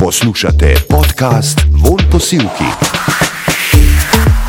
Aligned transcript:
Poslušate 0.00 0.74
podcast 0.88 1.60
Von 1.72 1.98
Posilki. 2.12 2.64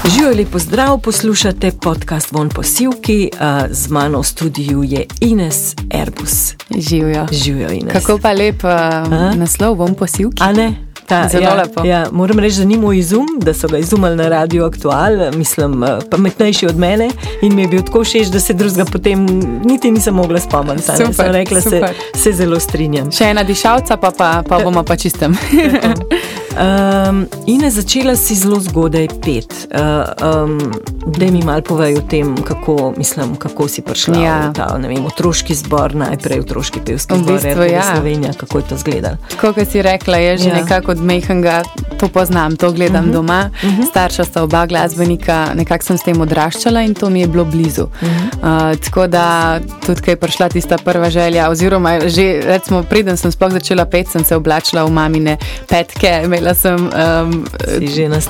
Živijo 0.09 0.33
lepo 0.38 0.59
zdrav, 0.59 1.00
poslušate 1.00 1.71
podcast 1.71 2.31
Von 2.31 2.50
Posilki, 2.50 3.29
uh, 3.33 3.71
z 3.71 3.89
mano 3.89 4.21
v 4.21 4.25
studiu 4.25 4.83
je 4.83 5.05
Ines 5.19 5.75
Airbus. 5.93 6.53
Živijo. 6.77 7.27
Živijo 7.31 7.69
Ines. 7.71 7.93
Kako 7.93 8.17
pa 8.17 8.31
lep 8.31 8.63
uh, 8.63 9.35
naslov 9.35 9.77
Von 9.77 9.95
Posilki? 9.95 10.43
A 10.43 10.51
ne? 10.51 10.91
Ta, 11.12 11.28
Zelo 11.28 11.43
ja, 11.43 11.55
lepo. 11.55 11.86
Ja, 11.86 12.05
moram 12.12 12.39
reči, 12.39 12.57
da 12.57 12.66
ni 12.66 12.77
moj 12.77 12.98
izum, 12.98 13.25
da 13.44 13.54
so 13.54 13.68
ga 13.68 13.77
izumili 13.77 14.16
na 14.16 14.30
Radio 14.30 14.66
Aktual, 14.66 15.32
mislim, 15.36 15.84
eh, 15.84 15.98
pametnejši 16.12 16.66
od 16.68 16.77
mene 16.77 17.09
in 17.41 17.55
mi 17.55 17.62
je 17.62 17.68
bil 17.68 17.82
tako 17.84 18.04
všeč, 18.04 18.27
da 18.27 18.39
se 18.39 18.54
drugega 18.54 18.86
potem 18.86 19.26
niti 19.66 19.91
nisem 19.91 20.16
mogla 20.16 20.39
spomniti. 20.39 20.84
Super, 20.84 21.13
Sem 21.13 21.32
rekla, 21.32 21.62
se, 21.62 21.82
se 22.16 22.32
zelo 22.32 22.59
strinjam. 22.59 23.12
Še 23.12 23.27
ena 23.34 23.44
dišavca, 23.44 23.98
pa, 23.98 24.12
pa, 24.18 24.30
pa 24.48 24.59
bomo 24.63 24.84
pa 24.84 24.95
čistem. 24.95 25.36
Um, 26.52 27.27
in 27.48 27.70
začela 27.71 28.16
si 28.16 28.35
zelo 28.35 28.59
zgodaj 28.59 29.07
pet. 29.23 29.67
Uh, 29.71 30.44
um, 30.44 30.59
da 31.07 31.26
mi 31.31 31.43
malo 31.43 31.62
povej 31.62 31.98
o 31.98 32.02
tem, 32.02 32.35
kako, 32.43 32.93
mislim, 32.98 33.35
kako 33.35 33.67
si 33.67 33.81
prišla 33.81 34.17
Ja. 34.17 34.49
v 34.49 34.53
ta 34.53 34.76
vem, 34.76 35.05
otroški 35.05 35.55
zbor, 35.55 35.95
najprej 35.95 36.40
otroški 36.40 36.79
pevski 36.85 37.13
V 37.13 37.17
zbor, 37.23 37.34
bistvu, 37.34 37.52
RTV 37.52 37.71
ja. 37.71 37.84
Slovenija, 37.95 38.34
kako 38.34 38.57
je 38.57 38.63
to 38.63 38.76
izgledalo. 38.76 39.17
Kot 39.41 39.55
si 39.71 39.81
rekla, 39.81 40.17
jaz 40.17 40.41
že 40.43 40.49
Ja. 40.49 40.55
nekako 40.55 40.91
od 40.91 40.99
Mehenga 41.03 41.63
to 42.02 42.08
poznam, 42.08 42.55
to 42.55 42.72
gledam 42.72 43.04
uh 43.04 43.10
-huh. 43.10 43.14
doma. 43.14 43.50
Uh 43.64 43.70
-huh. 43.70 43.90
Starša 43.90 44.23
sta 44.23 44.44
oba 44.44 44.66
glasbenika, 44.66 45.48
nekako 45.55 45.84
sem 45.86 45.98
s 45.98 46.04
tem 46.04 46.22
odraščala 46.22 46.82
in 46.82 46.94
to 46.94 47.10
mi 47.10 47.22
je 47.22 47.27
bilo 47.27 47.46
blizu. 47.46 47.84
Uh 47.84 47.90
-huh. 48.02 48.72
uh, 48.72 48.80
tako 48.80 49.08
da 49.08 49.60
tudi, 49.86 50.02
ko 50.02 50.12
je 50.12 50.16
prišla 50.16 50.50
tista 50.50 50.77
prva 50.77 51.10
želja, 51.10 51.50
oziroma 51.50 52.00
že 52.05 52.41
recimo, 52.46 52.84
preden 52.84 53.18
sem 53.18 53.32
sploh 53.32 53.52
začela 53.52 53.86
pet, 53.86 54.08
sem 54.08 54.24
se 54.24 54.36
oblačila 54.36 54.84
v 54.84 54.91
mamine 54.91 55.38
petke, 55.68 56.22
imela 56.26 56.54
sem 56.54 56.76
um, 56.76 57.46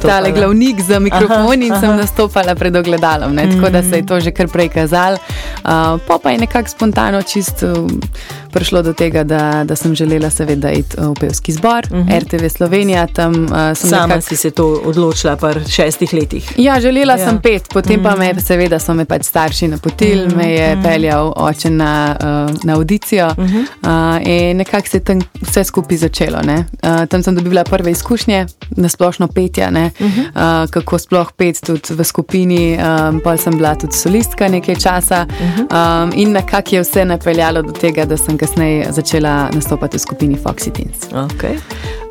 tale 0.02 0.32
glavnik 0.32 0.82
za 0.82 1.00
mikrofon 1.00 1.64
in 1.64 1.72
aha. 1.72 1.82
sem 1.82 1.98
nastopala 1.98 2.56
pred 2.56 2.76
ogledalom. 2.76 3.36
Ne? 3.36 3.50
Tako 3.52 3.70
da 3.70 3.84
se 3.84 3.96
je 3.96 4.06
to 4.06 4.20
že 4.20 4.32
kar 4.32 4.48
prej 4.48 4.70
kazalo. 4.70 5.18
Uh, 5.64 6.00
po 6.08 6.18
pa 6.18 6.32
je 6.32 6.38
nekako 6.38 6.70
spontano 6.70 7.22
čist 7.22 7.64
um, 7.64 8.02
prišlo 8.52 8.82
do 8.82 8.94
tega, 8.94 9.24
da, 9.24 9.64
da 9.64 9.76
sem 9.76 9.96
želela 9.96 10.30
seveda 10.30 10.72
iti 10.72 10.98
uh, 10.98 11.06
v 11.06 11.14
pevski 11.20 11.52
zbor, 11.52 11.88
uh 11.92 11.98
-huh. 11.98 12.20
RTV 12.20 12.50
Slovenija. 12.50 13.08
Tam 13.08 13.34
uh, 13.46 13.52
sem 13.76 13.90
Sama 13.90 14.08
nekako. 14.08 14.22
si 14.22 14.36
se 14.36 14.52
to 14.52 14.66
odločila 14.86 15.36
pri 15.36 15.66
šestih 15.70 16.14
letih. 16.14 16.54
Ja, 16.58 16.80
želela 16.82 17.14
Ja. 17.14 17.26
sem 17.30 17.42
pet, 17.42 17.64
potem 17.74 18.04
pa 18.04 18.16
me, 18.16 18.34
seveda, 18.42 18.80
so 18.80 18.94
me 18.94 19.06
pač 19.06 19.24
starši 19.24 19.68
napotili, 19.68 20.28
mm. 20.28 20.38
me 20.38 20.52
je 20.52 20.78
peljal 20.84 21.34
oče 21.36 21.70
na, 21.70 22.16
uh, 22.20 22.56
na 22.64 22.74
audicijo 22.76 23.28
mm 23.38 23.44
-hmm. 23.46 23.64
uh, 24.20 24.28
in 24.28 24.58
nekako 24.58 24.88
se 24.88 24.98
je 24.98 25.04
tam 25.04 25.20
vse 25.42 25.64
skupaj 25.64 25.98
začelo. 25.98 26.42
ne. 26.42 26.66
Uh, 26.84 27.06
tam 27.06 27.24
sem 27.24 27.36
dobila 27.36 27.64
prve 27.64 27.92
izkušnje, 27.92 28.46
nasplošno 28.70 29.28
petja, 29.28 29.72
mm 29.72 29.76
-hmm. 30.00 30.64
uh, 30.64 30.70
kako 30.70 31.00
sploh 31.00 31.32
pet 31.38 31.60
tudi 31.66 31.94
v 31.94 32.04
skupini. 32.04 32.78
Um, 33.10 33.20
pol 33.24 33.38
sem 33.38 33.58
bila 33.58 33.76
tudi 33.76 33.94
solistka 33.94 34.48
nekaj 34.48 34.76
časa 34.76 35.24
mm 35.30 35.30
-hmm. 35.58 36.04
um, 36.04 36.12
in 36.16 36.32
nekako 36.32 36.76
je 36.76 36.82
vse 36.82 37.06
napeljalo 37.06 37.62
do 37.62 37.72
tega, 37.72 38.06
da 38.06 38.18
sem 38.18 38.38
kasneje 38.38 38.92
začela 38.92 39.50
nastopati 39.54 39.98
v 39.98 40.00
skupini 40.02 40.38
Foxy 40.44 40.72
Teens. 40.72 40.98
Okay. 41.14 41.58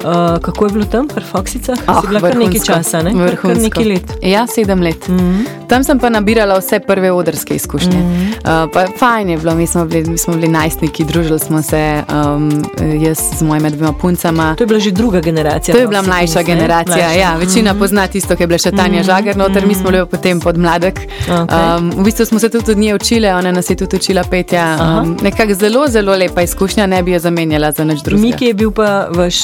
Uh, 0.00 0.10
kako 0.40 0.64
je 0.66 0.72
bilo 0.72 0.84
tam, 0.84 1.08
pri 1.08 1.24
Foxicah? 1.24 1.76
si 1.76 2.06
bila 2.08 2.20
kar 2.20 2.36
nekaj 2.36 2.46
Ah, 2.46 2.48
vrhunsko. 2.50 2.66
časa, 2.66 3.02
ne? 3.02 3.10
Kar, 3.10 3.18
kar 3.20 3.28
Vrhunsko. 3.28 3.62
nekaj 3.62 3.84
let. 3.84 4.06
Ja, 4.22 4.46
sedem 4.46 4.80
let. 4.80 5.08
Mm 5.08 5.18
-hmm. 5.18 5.44
Tam 5.68 5.84
sem 5.84 5.98
pa 5.98 6.08
nabirala 6.08 6.58
vse 6.58 6.80
prve 6.80 7.12
odrske 7.12 7.54
izkušnje. 7.54 7.98
Mm 7.98 8.32
-hmm. 8.42 8.84
uh, 8.84 8.98
fajn 8.98 9.28
je 9.28 9.36
bilo, 9.36 9.54
mi 9.54 9.66
smo 9.66 9.84
bili, 9.84 10.10
mi 10.10 10.18
smo 10.18 10.34
bili 10.34 10.48
najstniki, 10.48 11.04
družili 11.04 11.38
smo 11.38 11.62
se, 11.62 12.02
um, 12.26 12.64
jaz 13.00 13.18
z 13.38 13.42
mojima 13.42 13.70
dvema 13.70 13.92
puncama. 13.92 14.54
To 14.54 14.62
je 14.62 14.66
bila 14.66 14.80
že 14.80 14.90
druga 14.90 15.20
generacija. 15.20 15.74
To 15.74 15.80
je 15.80 15.86
bila 15.86 16.02
Foxy 16.02 16.06
mlajša 16.06 16.38
ne? 16.38 16.44
generacija. 16.44 16.96
Mlajša. 16.96 17.20
Ja, 17.20 17.36
večina 17.36 17.74
pozna 17.74 18.06
tisto, 18.06 18.36
ki 18.36 18.42
je 18.42 18.46
bila 18.46 18.58
še 18.58 18.70
Tanja 18.70 19.02
Žagar, 19.02 19.36
noter, 19.36 19.66
mi 19.66 19.74
smo 19.74 19.90
bili 19.90 19.98
pa 20.00 20.06
potem 20.06 20.40
podmladek. 20.40 21.00
Okej. 21.22 21.76
Um, 21.78 21.90
v 21.90 22.04
bistvu 22.04 22.24
smo 22.24 22.38
se 22.38 22.48
tudi 22.48 22.70
od 22.70 22.78
nje 22.78 22.94
učili, 22.94 23.26
ona 23.28 23.52
nas 23.52 23.70
je 23.70 23.76
tudi 23.76 23.96
učila 23.96 24.24
petja. 24.24 24.78
Um, 25.02 25.16
Nekako 25.22 25.54
zelo, 25.54 25.88
zelo 25.88 26.12
lepa 26.12 26.42
izkušnja, 26.42 26.86
ne 26.86 27.02
bi 27.02 27.12
jo 27.12 27.18
zamenjala 27.18 27.72
za 27.72 27.84
nič 27.84 28.00
drugega. 28.02 28.26
Miki 28.26 28.44
je 28.44 28.54
bil 28.54 28.70
pa 28.70 29.06
vaš 29.10 29.34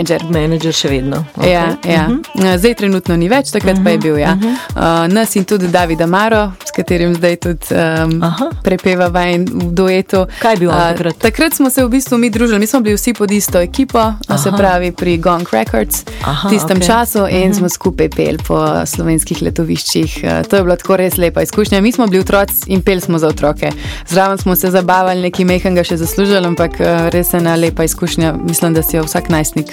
Menedžer. 0.00 0.24
menedžer 0.32 0.72
še 0.72 0.88
vedno. 0.88 1.24
Okay. 1.36 1.52
Ja, 1.52 1.76
ja. 1.84 2.06
Uh 2.08 2.16
-huh. 2.34 2.58
Zdaj 2.58 2.74
trenutno 2.74 3.16
ni 3.16 3.28
več, 3.28 3.50
takrat 3.50 3.76
uh 3.76 3.80
-huh. 3.80 3.84
pa 3.84 3.90
je 3.90 3.98
bil. 3.98 4.18
Ja. 4.18 4.32
Uh 4.32 4.40
-huh. 4.42 5.06
uh, 5.06 5.12
nas 5.12 5.36
in 5.36 5.44
tudi 5.44 5.68
Davida 5.68 6.06
Maro, 6.06 6.52
s 6.64 6.70
katerim 6.70 7.14
zdaj 7.14 7.36
tudi 7.36 7.66
um, 7.70 8.22
Aha. 8.22 8.50
prepevava 8.62 9.26
in 9.26 9.44
v 9.44 9.72
duetu. 9.72 10.26
Kaj 10.38 10.52
je 10.52 10.58
bil 10.58 10.70
Uh, 10.70 10.76
takrat? 10.76 11.18
Takrat 11.18 11.54
smo 11.54 11.70
se 11.70 11.84
v 11.84 11.88
bistvu 11.88 12.18
mi 12.18 12.30
družili, 12.30 12.58
mi 12.58 12.66
smo 12.66 12.80
bili 12.80 12.96
vsi 12.96 13.12
pod 13.12 13.30
isto 13.30 13.60
ekipo, 13.60 13.98
Aha. 13.98 14.38
se 14.38 14.50
pravi 14.56 14.92
pri 14.92 15.18
Gong 15.18 15.48
Records 15.52 16.04
Aha, 16.22 16.48
v 16.48 16.52
tistem 16.52 16.78
okay. 16.78 16.86
času 16.86 17.18
in 17.18 17.24
uh 17.24 17.32
-huh. 17.32 17.58
smo 17.58 17.68
skupaj 17.68 18.08
peli 18.08 18.38
po 18.48 18.86
slovenskih 18.86 19.42
letoviščih. 19.42 20.20
Uh, 20.24 20.46
to 20.48 20.56
je 20.56 20.62
bila 20.62 20.76
tako 20.76 20.96
res 20.96 21.16
lepa 21.16 21.42
izkušnja. 21.42 21.80
Mi 21.80 21.92
smo 21.92 22.06
bili 22.06 22.20
otroci 22.20 22.54
in 22.66 22.82
peli 22.82 23.00
smo 23.00 23.18
za 23.18 23.28
otroke. 23.28 23.72
Zraven 24.08 24.38
smo 24.38 24.56
se 24.56 24.70
zabavali, 24.70 25.20
nekaj 25.20 25.44
mehenga 25.44 25.84
še 25.84 25.96
zaslužili, 25.96 26.46
ampak 26.46 26.70
uh, 26.80 27.08
res 27.08 27.34
ena 27.34 27.54
lepa 27.54 27.84
izkušnja. 27.84 28.32
Mislim, 28.32 28.74
da 28.74 28.82
si 28.82 28.96
jo 28.96 29.04
vsak 29.04 29.28
najstnik, 29.28 29.66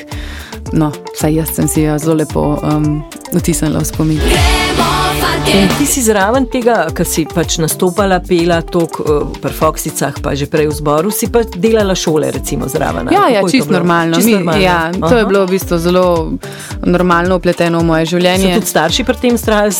no, 0.73 0.91
vsaj 1.15 1.35
jaz 1.39 1.55
sem 1.55 1.67
si 1.67 1.87
jo 1.87 1.97
zelo 1.97 2.19
lepo 2.21 2.47
um, 2.63 3.03
vtisnila 3.33 3.79
v 3.79 3.85
spomin. 3.85 4.66
In 5.53 5.67
ti 5.77 5.85
si 5.85 6.01
zraven 6.03 6.45
tega, 6.51 6.75
ker 6.93 7.07
si 7.07 7.23
pač 7.25 7.55
nastopala, 7.63 8.19
pela 8.19 8.59
tok 8.61 8.97
uh, 8.99 9.23
pri 9.41 9.53
Foxicah, 9.55 10.17
pa 10.21 10.35
že 10.35 10.45
prej 10.51 10.67
v 10.69 10.73
zboru, 10.75 11.09
si 11.09 11.29
pa 11.31 11.41
delala 11.47 11.95
šole, 11.95 12.27
recimo 12.35 12.67
zraven. 12.67 13.07
Ja, 13.15 13.25
ja 13.31 13.41
to 13.41 13.49
čisto 13.49 13.71
normalno. 13.71 14.19
Čisto 14.19 14.27
Mi, 14.27 14.35
normalno. 14.43 14.61
ja, 14.61 14.91
to 14.91 15.07
Aha. 15.07 15.17
je 15.17 15.25
bilo 15.25 15.45
v 15.47 15.49
bistvu 15.49 15.77
zelo 15.79 16.05
normalno 16.83 17.39
upleteno 17.39 17.79
v 17.79 17.85
moje 17.85 18.05
So 18.05 18.09
življenje. 18.11 18.53
tudi 18.53 18.67
starši 18.67 19.03
pri 19.03 19.15
tem 19.17 19.37
strali, 19.37 19.71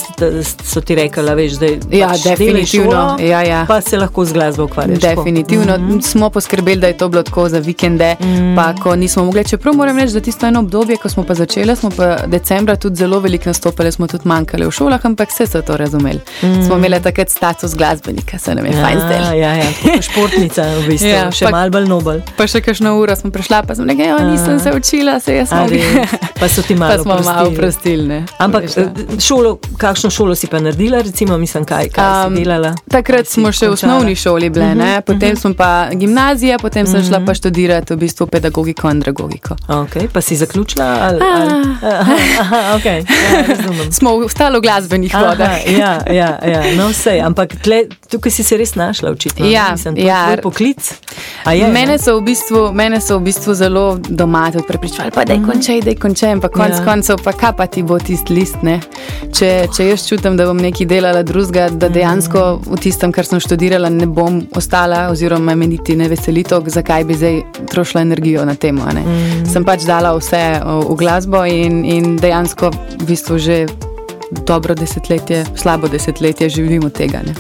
so 0.64 0.82
ti 0.82 0.96
rekli, 0.96 1.36
veš, 1.36 1.60
da 1.60 1.66
je 1.66 1.76
Ja, 1.92 2.08
pač 2.10 2.24
definitivno. 2.24 2.92
šolo, 2.92 3.20
Ja, 3.20 3.42
ja. 3.44 3.66
pa 3.68 3.82
se 3.82 3.98
lahko 3.98 4.26
z 4.26 4.34
glasbo 4.34 4.64
ukvarjaš. 4.66 5.00
Definitivno 5.00 5.78
mm 5.78 5.84
-hmm. 5.84 6.02
smo 6.02 6.30
poskrbeli, 6.30 6.82
da 6.82 6.88
je 6.88 6.98
to 6.98 7.10
bilo 7.10 7.24
tako 7.24 7.50
za 7.50 7.60
vikende, 7.60 8.16
mm. 8.20 8.56
pa 8.56 8.74
ko 8.74 8.96
nismo 8.96 9.26
mogli. 9.26 9.44
Čeprav 9.44 9.76
moram 9.76 9.98
reči, 9.98 10.14
da 10.14 10.20
tisto 10.20 10.48
eno 10.48 10.60
obdobje, 10.60 10.98
ko 10.98 11.10
smo 11.10 11.24
pa 11.24 11.34
začeli, 11.36 11.76
smo 11.76 11.90
pa 11.90 12.18
decembra 12.28 12.76
tudi 12.76 12.96
zelo 12.96 13.20
veliko 13.20 13.50
nastopili, 13.50 13.92
smo 13.92 14.08
tudi 14.08 14.28
manjkali 14.28 14.66
v 14.66 14.72
šolah, 14.72 15.06
ampak 15.06 15.30
vse 15.30 15.57
so 15.58 15.62
to 15.62 15.78
razumeli. 15.78 16.20
Mm. 16.42 16.66
Smo 16.66 16.76
imeli 16.78 17.02
takrat 17.02 17.30
status 17.30 17.76
glasbenika, 17.76 18.38
se 18.38 18.56
nam 18.56 18.66
je 18.66 18.72
ja. 18.72 18.86
fajn 18.86 19.00
zdaj. 19.00 19.40
Ja, 19.40 19.54
ja, 19.54 19.54
ja, 19.56 20.02
športnica, 20.02 20.64
v 20.64 20.88
bistvu, 20.88 21.08
ja, 21.08 21.18
Ja, 21.18 21.32
še 21.32 21.50
malo 21.52 21.74
bolj 21.74 21.88
nobel. 21.90 22.22
Pa 22.38 22.48
še 22.50 22.62
kakšno 22.62 22.94
uro 23.00 23.16
smo 23.18 23.32
prišla, 23.34 23.64
pa 23.68 23.76
sem 23.78 23.88
rekla, 23.90 24.10
ja, 24.12 24.18
nisem 24.28 24.60
se 24.62 24.74
učila, 24.76 25.18
se 25.24 25.38
jaz 25.40 25.54
A 25.56 25.66
sem? 25.70 26.06
Pa 26.40 26.50
so 26.52 26.62
ti 26.62 26.76
malo 26.78 27.02
smo 27.04 27.18
malo 27.18 27.50
oprostili. 27.50 27.58
oprostili. 27.58 28.20
Ampak 28.44 28.64
eh, 28.78 29.20
šolo, 29.24 29.58
kakšno 29.82 30.12
šolo 30.14 30.36
si 30.38 30.50
pa 30.52 30.62
naredila, 30.62 31.02
recimo, 31.02 31.38
mislim, 31.42 31.66
kaj, 31.66 31.90
kaj 31.96 32.28
um, 32.28 32.36
si 32.36 32.44
delala? 32.44 32.74
Takrat 32.92 33.30
si 33.30 33.42
smo 33.42 33.52
še 33.52 33.72
v 33.72 33.78
osnovni 33.78 34.16
šoli 34.16 34.50
bile, 34.54 34.72
uh 34.74 34.78
-huh, 34.78 35.02
potem 35.02 35.34
uh 35.34 35.38
-huh. 35.38 35.42
smo 35.42 35.54
pa 35.54 35.90
gimnazija, 35.94 36.60
potem 36.60 36.86
uh 36.86 36.90
-huh. 36.90 37.02
sem 37.02 37.10
šla 37.10 37.26
pa 37.26 37.34
študirati 37.34 37.94
v 37.94 37.98
bistvu 37.98 38.28
pedagogiko 38.28 38.88
in 38.88 38.92
andragogiko. 38.98 39.56
Okay, 39.68 40.08
pa 40.14 40.22
si 40.22 40.36
zaključila? 40.36 40.86
Ali, 41.02 41.20
ali? 41.36 41.54
Aha, 41.84 42.16
aha, 42.40 42.78
okay. 42.78 43.06
ja, 43.34 43.44
razumem. 43.48 43.92
Smo 43.92 44.12
ostali 44.12 44.58
v 44.58 44.62
glasbenih 44.62 45.16
Aha, 45.16 45.26
vodah. 45.38 45.68
ja, 45.82 45.92
ja, 46.10 46.30
ja, 46.44 46.62
no 46.76 46.90
vse, 46.90 47.20
ampak 47.22 47.56
tle, 47.62 47.84
tukaj 48.10 48.32
si 48.32 48.44
se 48.44 48.58
res 48.58 48.76
našla 48.76 49.12
očitno. 49.12 49.46
Ja, 49.46 49.70
Mislim, 49.72 49.96
to 49.96 50.02
je 50.02 50.08
ja. 50.08 50.26
tvoj 50.26 50.42
poklic. 50.42 50.94
A 51.46 51.54
Je, 51.54 51.68
Mene 51.68 51.92
ne? 51.92 51.98
so, 52.00 52.18
v 52.20 52.24
bistvu, 52.24 52.72
mene 52.74 53.00
so 53.02 53.18
v 53.20 53.24
bistvu 53.24 53.54
zelo 53.54 53.98
doma 54.04 54.52
tudi 54.52 54.68
prepričevali, 54.68 55.12
pa 55.12 55.24
da 55.26 55.34
je 55.34 55.44
končaj, 55.44 55.82
da 55.82 55.90
je 55.90 55.96
končaj, 55.96 56.32
ampak 56.32 56.52
konec 56.52 56.78
Ja. 56.78 56.86
koncev 56.86 57.22
pa 57.24 57.32
kaj 57.32 57.54
pa 57.58 57.66
ti 57.68 57.84
bo 57.84 58.00
tisti 58.00 58.34
list. 58.34 58.62
Ne? 58.62 58.80
Če, 59.32 59.68
če 59.76 59.88
jaz 59.88 60.08
čutim, 60.08 60.38
da 60.38 60.46
bom 60.46 60.58
nekaj 60.58 60.86
delala 60.86 61.24
drugega, 61.24 61.70
da 61.70 61.90
dejansko 61.90 62.62
v 62.66 62.78
tistem, 62.78 63.12
kar 63.12 63.26
sem 63.26 63.40
študirala, 63.40 63.90
ne 63.90 64.06
bom 64.06 64.42
ostala, 64.56 65.08
oziroma 65.12 65.56
me 65.56 65.68
niti 65.68 65.96
ne 65.96 66.08
veseli 66.10 66.44
to, 66.44 66.62
zakaj 66.66 67.04
bi 67.04 67.16
zdaj 67.16 67.42
trošila 67.72 68.02
energijo 68.02 68.46
na 68.46 68.56
temo. 68.56 68.86
ne. 68.94 69.04
Sem 69.46 69.66
pač 69.66 69.84
dala 69.88 70.14
vse 70.18 70.62
o, 70.66 70.80
v 70.94 70.96
glasbo 70.96 71.46
in, 71.46 71.84
in 71.86 72.16
dejansko 72.18 72.70
v 72.72 73.04
bistvu 73.08 73.38
že 73.38 73.66
dobro 74.32 74.76
desetletje, 74.76 75.46
slabo 75.56 75.88
desetletje 75.88 76.50
živim 76.50 76.84
od 76.84 76.94
tega. 76.94 77.18
Ne? 77.20 77.34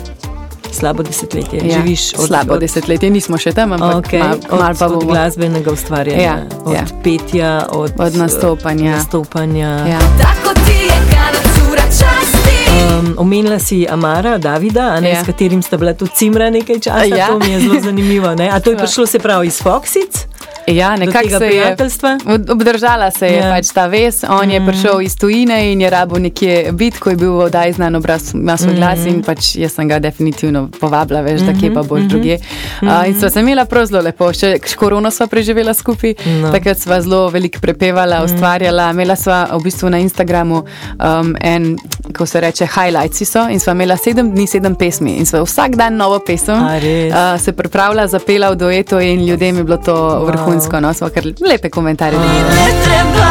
Slabo 0.72 1.04
desetletje. 1.04 1.60
Ja, 1.60 1.74
Živiš 1.75 2.13
od, 2.13 2.28
slabo 2.28 2.54
od, 2.54 2.60
desetletje, 2.60 3.10
nismo 3.10 3.38
še 3.38 3.51
tam, 3.51 3.72
ampak 3.72 3.95
Okay, 3.98 4.19
mal, 4.19 4.31
od, 4.31 4.60
mal 4.60 4.75
pa 4.75 4.86
od 4.86 4.94
bomo. 4.94 5.06
glasbenega 5.07 5.72
ustvarjanja, 5.72 6.22
Ja, 6.22 6.36
od 6.66 6.74
ja. 6.74 6.84
petja, 7.04 7.51
od, 7.69 7.92
Od 7.98 8.16
nastopanja. 8.16 8.92
nastopanja. 8.92 9.69
Ja. 9.88 10.00
Tako 10.18 10.54
ti 10.56 10.72
je 10.84 10.98
kada 11.07 11.39
cura 11.50 11.84
časti 11.84 12.48
Um, 12.90 13.16
omenila 13.18 13.60
si 13.60 13.88
Amara, 13.88 14.38
Davida, 14.38 14.81
a 14.88 15.00
ne, 15.00 15.10
Ja. 15.10 15.24
s 15.24 15.25
katerim 15.25 15.62
sta 15.62 15.78
bila 15.78 15.94
tudi 15.94 16.12
cimra 16.13 16.50
nekaj 16.50 16.80
časa. 16.80 17.06
Ja? 17.07 17.28
To 17.28 17.40
mi 17.40 17.50
je 17.50 17.60
zelo 17.60 17.80
zanimivo. 17.81 18.36
Ne? 18.36 18.50
A 18.50 18.60
to 18.60 18.69
je 18.72 18.78
prišlo 18.78 19.06
se 19.06 19.19
pravi 19.19 19.48
iz 19.48 19.57
Foxic? 19.57 20.28
Ja, 20.68 20.96
nekako 20.96 21.28
se 21.30 21.34
je 21.36 21.40
prijateljstva? 21.40 22.18
Ob- 22.25 22.52
Obdržala 22.52 23.12
se 23.12 23.28
je 23.28 23.38
Ja. 23.38 23.52
pač 23.52 23.68
ta 23.68 23.86
vez. 23.86 24.24
On 24.31 24.52
je 24.52 24.66
prišel 24.68 25.02
iz 25.02 25.16
tujine 25.16 25.72
in 25.72 25.81
je 25.81 25.90
rabo 25.90 26.19
nekje 26.19 26.72
biti, 26.72 27.00
ko 27.00 27.10
je 27.10 27.16
bil 27.16 27.31
v 27.31 27.40
oddaji 27.40 27.74
znan 27.74 27.96
obraz, 27.96 28.34
ima 28.34 28.58
svoj 28.58 28.74
glas 28.74 29.00
in 29.06 29.24
pač 29.24 29.56
jaz 29.56 29.72
sem 29.72 29.88
ga 29.88 30.00
definitivno 30.00 30.69
povabila, 30.80 31.22
veš, 31.22 31.42
da 31.42 31.54
kje 31.54 31.74
pa 31.74 31.84
boš 31.84 32.02
druge. 32.02 32.38
Uh, 32.81 33.08
in 33.08 33.19
sva 33.19 33.30
se 33.30 33.40
imela 33.40 33.66
prav 33.66 33.86
zelo 33.86 34.02
lepo, 34.02 34.34
še 34.34 34.48
korono 34.75 35.12
sva 35.12 35.28
preživela 35.28 35.74
skupaj, 35.74 36.14
No. 36.42 36.52
takrat 36.52 36.78
sva 36.78 37.02
zelo 37.02 37.30
veliko 37.30 37.60
prepevala, 37.60 38.24
ustvarjala. 38.24 38.92
Imela 38.92 39.16
sva 39.16 39.48
v 39.52 39.64
bistvu 39.64 39.90
na 39.90 39.98
Instagramu 39.98 40.64
um, 41.00 41.36
en, 41.42 41.78
ko 42.14 42.25
se 42.25 42.42
reče, 42.42 42.68
highlights 42.68 43.24
so 43.25 43.48
in 43.50 43.60
sva 43.60 43.72
imela 43.72 43.98
sedem 43.98 44.31
dni, 44.31 44.48
sedem 44.48 44.75
pesmi 44.75 45.16
in 45.18 45.25
sva 45.25 45.42
vsak 45.42 45.75
dan 45.75 45.96
novo 45.96 46.19
pesem 46.19 46.56
A, 46.58 46.75
uh, 46.78 47.42
se 47.42 47.52
pripravila, 47.52 48.08
zapela 48.08 48.52
v 48.52 48.56
duetu 48.56 49.00
in 49.00 49.25
ljudem 49.25 49.58
je 49.58 49.64
bilo 49.64 49.78
to 49.78 49.96
wow. 49.96 50.25
Vrhunsko. 50.57 50.80
No? 50.80 50.94
Sva 50.94 51.09
kar 51.09 51.24
lepe 51.42 51.69
komentarje 51.69 52.19
dobila. 52.19 52.50
Ne 52.51 52.69
treba 52.83 53.30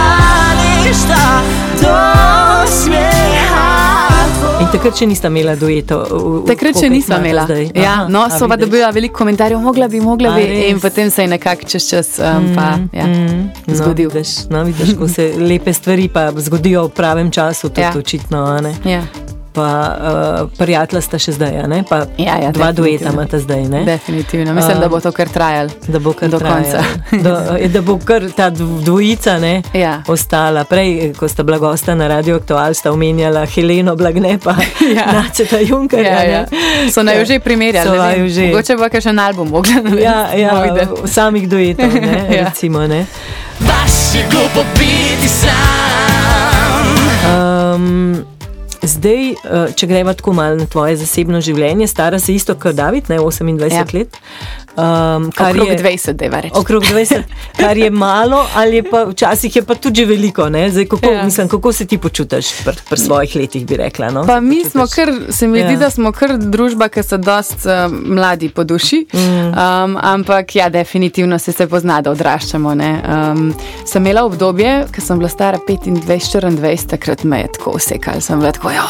ništa 0.82 1.22
do 1.80 1.96
smeha 2.68 3.66
In 4.60 4.70
takrat 4.72 4.96
še 4.96 5.06
nista 5.06 5.28
imela 5.28 5.52
dueta. 5.54 5.98
Takrat 6.48 6.78
še 6.80 6.88
nisem 6.88 7.20
imela. 7.20 7.44
Zdaj. 7.44 7.66
Ja, 7.76 7.90
Aha, 7.92 8.06
no, 8.08 8.22
a 8.24 8.32
so 8.32 8.48
pa 8.48 8.56
dobila 8.56 8.88
veliko 8.90 9.18
komentarjev, 9.18 9.60
mogla 9.60 9.88
bi, 9.88 10.00
mogla 10.00 10.32
A, 10.32 10.38
bi. 10.38 10.46
res? 10.48 10.70
In 10.70 10.80
potem 10.80 11.10
se 11.12 11.26
je 11.26 11.28
nekako 11.28 11.68
čez 11.68 11.88
čas 11.90 12.08
um, 12.18 12.48
pa, 12.56 12.70
ja, 12.96 13.04
No, 13.66 13.74
zgodil. 13.74 14.08
vidiš, 14.08 14.48
no, 14.48 14.64
vidiš, 14.64 14.94
ko 14.96 15.08
se 15.08 15.34
lepe 15.36 15.74
stvari 15.76 16.08
pa 16.08 16.30
zgodijo 16.32 16.86
v 16.88 16.94
pravem 16.96 17.30
času, 17.30 17.68
tudi 17.68 17.84
ja. 17.84 17.92
Ja. 17.92 18.00
očitno. 18.00 18.44
a 18.46 18.60
ne. 18.60 18.72
Ja. 18.84 19.02
Pa 19.56 19.64
uh, 20.42 20.50
prijatelja 20.52 21.00
sta 21.00 21.18
še 21.18 21.32
zdaj, 21.32 21.54
a 21.56 21.66
ne? 21.66 21.80
pa 21.82 22.04
Ja, 22.16 22.36
ja, 22.36 22.50
dva 22.52 22.72
dueta 22.72 23.08
imata 23.08 23.38
zdaj. 23.38 23.62
Ne? 23.64 23.84
Definitivno. 23.84 24.52
Mislim, 24.52 24.76
A. 24.76 24.80
da 24.80 24.88
bo 24.88 25.00
to 25.00 25.08
kar 25.10 25.28
trajalo. 25.28 25.70
Da 25.86 25.98
bo 25.98 26.12
kar 26.12 26.28
Do 26.28 26.38
trajalo. 26.38 26.62
konca. 26.62 26.84
da, 27.22 27.56
eh, 27.56 27.68
da 27.68 27.80
bo 27.80 27.96
kar 27.98 28.26
ta 28.30 28.50
dv- 28.50 28.82
dvojica 28.82 29.38
ne, 29.38 29.62
Ja. 29.72 30.02
ostala. 30.06 30.64
Prej, 30.66 30.86
ko 31.14 31.24
sta 31.26 31.42
bila 31.42 31.58
gosta 31.58 31.94
na 31.94 32.06
Radio 32.06 32.36
Aktual, 32.36 32.74
sta 32.74 32.92
omenjala 32.92 33.46
Heleno 33.46 33.96
Blagne 33.96 34.38
pa 34.38 34.54
Ja. 34.96 35.06
Naceta 35.14 35.58
Junkerja. 35.58 36.12
Ja, 36.12 36.22
ja. 36.24 36.42
ne. 36.44 36.90
So 36.90 37.02
naj 37.02 37.16
jo 37.16 37.24
že 37.24 37.38
primerjali. 37.40 37.86
So 37.86 37.92
ne 37.92 37.98
naju 38.00 38.20
vem. 38.20 38.28
že. 38.30 38.46
Mogoče 38.46 38.76
bo 38.76 39.00
še 39.00 39.08
en 39.08 39.18
album 39.20 39.48
mogla 39.48 39.74
narediti. 39.76 40.02
Ja, 40.02 40.18
ja, 40.34 40.52
Mojde. 40.54 40.84
samih 41.08 41.48
duetov, 41.48 41.88
ne, 41.94 42.26
Ja. 42.30 42.44
recimo. 42.44 42.86
Ne. 42.86 43.06
Baš 43.58 43.96
je 44.12 44.22
glupo 44.28 44.60
biti 44.74 45.28
sam 45.30 45.75
zdaj, 48.86 49.30
eh, 49.30 49.36
če 49.74 49.86
gremo 49.86 50.14
tako 50.14 50.32
malo 50.32 50.56
na 50.56 50.66
tvoje 50.66 50.96
zasebno 50.96 51.40
življenje, 51.40 51.86
stara 51.86 52.18
si 52.18 52.34
isto 52.34 52.54
kot 52.54 52.74
David, 52.74 53.04
ne 53.08 53.18
28 53.18 53.72
Ja. 53.72 53.84
let. 53.92 54.16
Um, 54.78 55.28
Okrog 55.30 55.68
je 55.68 55.78
20, 55.78 56.12
deva 56.14 56.40
reči. 56.40 56.52
Okrog 56.54 56.82
20, 56.84 57.22
kar 57.56 57.76
je 57.76 57.90
malo, 57.90 58.46
ali 58.54 58.76
je 58.76 58.82
pa 58.84 59.04
včasih 59.04 59.56
je 59.56 59.62
pa 59.62 59.74
tudi 59.76 60.04
veliko. 60.04 60.48
ne? 60.48 60.70
Zdaj, 60.70 60.84
kako, 60.86 61.06
Ja. 61.06 61.22
mislim, 61.22 61.48
kako 61.48 61.72
se 61.72 61.86
ti 61.86 61.98
počutiš 61.98 62.64
pri, 62.64 62.74
pri 62.88 62.98
svojih 62.98 63.36
letih, 63.36 63.66
bi 63.66 63.76
rekla? 63.76 64.10
No? 64.10 64.24
Pa 64.24 64.40
mi 64.40 64.56
počutiš- 64.56 64.70
smo 64.70 64.84
kar, 64.86 65.08
se 65.30 65.46
mi 65.46 65.58
zdi, 65.58 65.72
Ja. 65.72 65.78
da 65.78 65.90
smo 65.90 66.12
kar 66.12 66.36
družba, 66.38 66.88
ki 66.88 67.02
so 67.02 67.16
dost 67.18 67.66
uh, 67.66 67.72
mladi 67.92 68.48
po 68.48 68.64
duši. 68.64 69.06
Mm. 69.12 69.18
Um, 69.18 69.54
ampak 69.98 70.56
ja, 70.56 70.68
definitivno 70.70 71.38
se, 71.38 71.52
se 71.52 71.66
pozna, 71.66 72.00
da 72.00 72.10
odraščamo. 72.10 72.74
ne. 72.74 73.02
Um, 73.06 73.54
sem 73.86 74.02
imela 74.02 74.24
obdobje, 74.24 74.86
ko 74.86 75.00
sem 75.00 75.18
bila 75.18 75.28
stara 75.28 75.58
25-24, 75.60 76.52
takrat 76.86 77.24
me 77.24 77.38
je 77.38 77.48
tako 77.48 77.70
usekal. 77.72 78.20
Sem 78.20 78.38
bila 78.38 78.52
tako, 78.52 78.70
ja, 78.70 78.84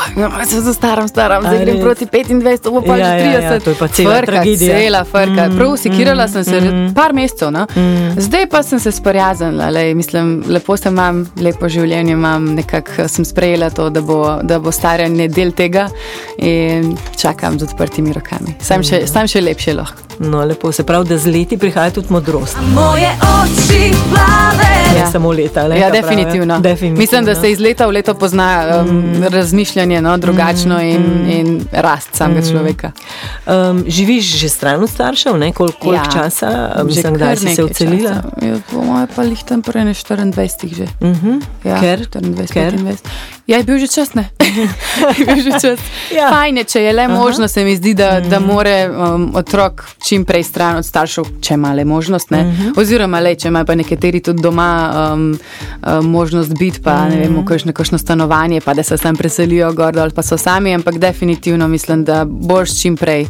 se 0.45 0.61
za 0.61 0.73
staram, 0.73 1.09
zdaj 1.09 1.59
grem 1.59 1.81
proti 1.81 2.07
25, 2.07 2.59
to 2.59 2.71
bo 2.71 2.81
pa 2.83 2.97
Ja, 2.97 3.19
že 3.19 3.25
ja, 3.25 3.41
30. 3.41 3.43
ja, 3.45 3.61
to 3.61 3.71
je 3.71 3.77
pa 3.77 3.89
cela 3.89 4.15
Frka, 4.15 4.27
tragedija. 4.27 4.79
Cela 4.79 5.05
frka. 5.05 5.49
Mm, 5.49 5.57
Prav 5.57 5.76
usekirala 5.77 6.27
mm, 6.27 6.33
sem 6.33 6.45
se 6.45 6.61
mm, 6.61 6.95
par 6.97 7.15
mesecev. 7.17 7.53
No? 7.55 7.67
Mm. 7.77 8.21
Zdaj 8.21 8.49
pa 8.51 8.63
sem 8.67 8.81
se 8.81 8.93
sprijaznila, 8.93 9.71
lej, 9.71 9.95
mislim, 9.95 10.43
lepo 10.49 10.77
se 10.77 10.89
imam, 10.89 11.23
lepo 11.41 11.69
življenje 11.69 12.17
imam, 12.17 12.51
nekako 12.57 13.09
sem 13.13 13.25
sprejela 13.25 13.71
to, 13.71 13.91
da 13.91 14.03
bo, 14.03 14.21
da 14.43 14.59
bo 14.59 14.73
staranje 14.73 15.29
del 15.29 15.53
tega 15.57 15.89
in 16.39 16.97
čakam 17.17 17.59
z 17.61 17.69
odprtimi 17.71 18.17
rokami. 18.17 18.57
Sam 18.61 18.85
še, 18.87 19.05
sam 19.11 19.29
še 19.31 19.45
lepše 19.45 19.77
lahko. 19.77 20.07
No, 20.19 20.45
lepo 20.45 20.73
se 20.73 20.85
pravi, 20.87 21.09
da 21.09 21.19
z 21.19 21.27
leti 21.27 21.59
prihaja 21.59 21.91
tudi 21.91 22.09
modrost. 22.11 22.57
Moje 22.75 23.11
oči 23.21 23.93
plave. 24.11 24.71
Ne 24.95 25.01
Ja. 25.01 25.11
samo 25.11 25.33
leta. 25.33 25.69
Ne, 25.69 25.79
Ja, 25.79 25.91
definitivno. 25.91 26.61
definitivno. 26.61 26.99
Mislim, 26.99 27.25
da 27.25 27.35
se 27.35 27.51
iz 27.53 27.61
leta 27.61 27.87
v 27.87 27.91
leto 27.91 28.15
pozna 28.15 28.81
um, 28.81 28.97
mm. 28.97 29.25
razmišljanje 29.29 30.01
no, 30.03 30.17
drugačno 30.17 30.79
mm. 30.79 30.81
in, 30.81 31.31
in 31.31 31.61
rast 31.73 32.09
samega 32.17 32.41
mm. 32.41 32.51
človeka. 32.51 32.91
Um, 33.47 33.85
živiš 33.89 34.25
že 34.37 34.49
stran 34.49 34.83
od 34.83 34.91
staršev, 34.91 35.37
ne? 35.39 35.53
Kol, 35.67 35.73
koliko 35.81 36.05
ja. 36.05 36.11
časa? 36.13 36.83
Mislim, 36.85 37.15
kdaj 37.15 37.37
si 37.37 37.55
se 37.55 37.65
odselila? 37.65 38.11
časa. 38.11 38.47
Ja, 38.47 38.59
po 38.71 38.83
mojem 38.83 39.09
pa 39.17 39.25
jih 39.25 39.43
tam 39.45 39.63
prej 39.63 39.85
ne 39.85 39.95
24 39.95 40.75
že. 40.75 40.87
Uh 41.01 41.09
-huh. 41.09 41.43
Ja, 41.65 41.81
Ker? 41.81 42.07
24, 42.11 42.53
Ker? 42.53 42.73
25. 42.75 43.36
Ja, 43.47 43.57
je 43.57 43.65
bil 43.65 43.79
že 43.79 43.87
čas, 43.87 44.11
je 45.19 45.25
bil 45.27 45.39
že 45.39 45.51
čas. 45.63 45.79
Ja. 46.11 46.31
Fajn 46.35 46.57
je, 46.57 46.65
če 46.65 46.81
je 46.83 46.93
le 46.93 47.09
možno, 47.09 47.49
se 47.49 47.65
mi 47.65 47.77
zdi, 47.77 47.95
da, 47.95 48.21
da 48.21 48.41
more 48.41 48.91
um, 48.91 49.31
otrok 49.39 49.85
čim 50.03 50.25
prej 50.25 50.43
stran 50.43 50.81
od 50.83 50.87
staršev, 50.87 51.29
če 51.41 51.55
ima 51.55 51.71
le 51.75 51.85
možnost. 51.85 52.31
Ne? 52.35 52.73
Oziroma, 52.75 53.21
le, 53.23 53.37
če 53.39 53.49
ima 53.49 53.63
pa 53.65 53.77
nekateri 53.79 54.19
tudi 54.21 54.43
doma 54.43 54.71
um, 54.91 55.29
um, 55.31 56.11
možnost 56.11 56.59
biti, 56.59 56.83
pa 56.83 57.05
ne 57.07 57.21
vem, 57.21 57.37
v 57.39 57.45
kakšno, 57.47 57.75
kakšno 57.77 58.01
stanovanje, 58.03 58.61
pa 58.67 58.75
da 58.75 58.83
se 58.83 58.99
tam 58.99 59.15
preselijo 59.15 59.71
gor 59.79 59.95
dol, 59.95 60.11
pa 60.11 60.27
so 60.27 60.39
sami, 60.39 60.75
ampak 60.75 60.99
definitivno 60.99 61.69
mislim, 61.71 62.03
da 62.05 62.25
boš 62.27 62.75
čim 62.81 62.99
prej 62.99 63.29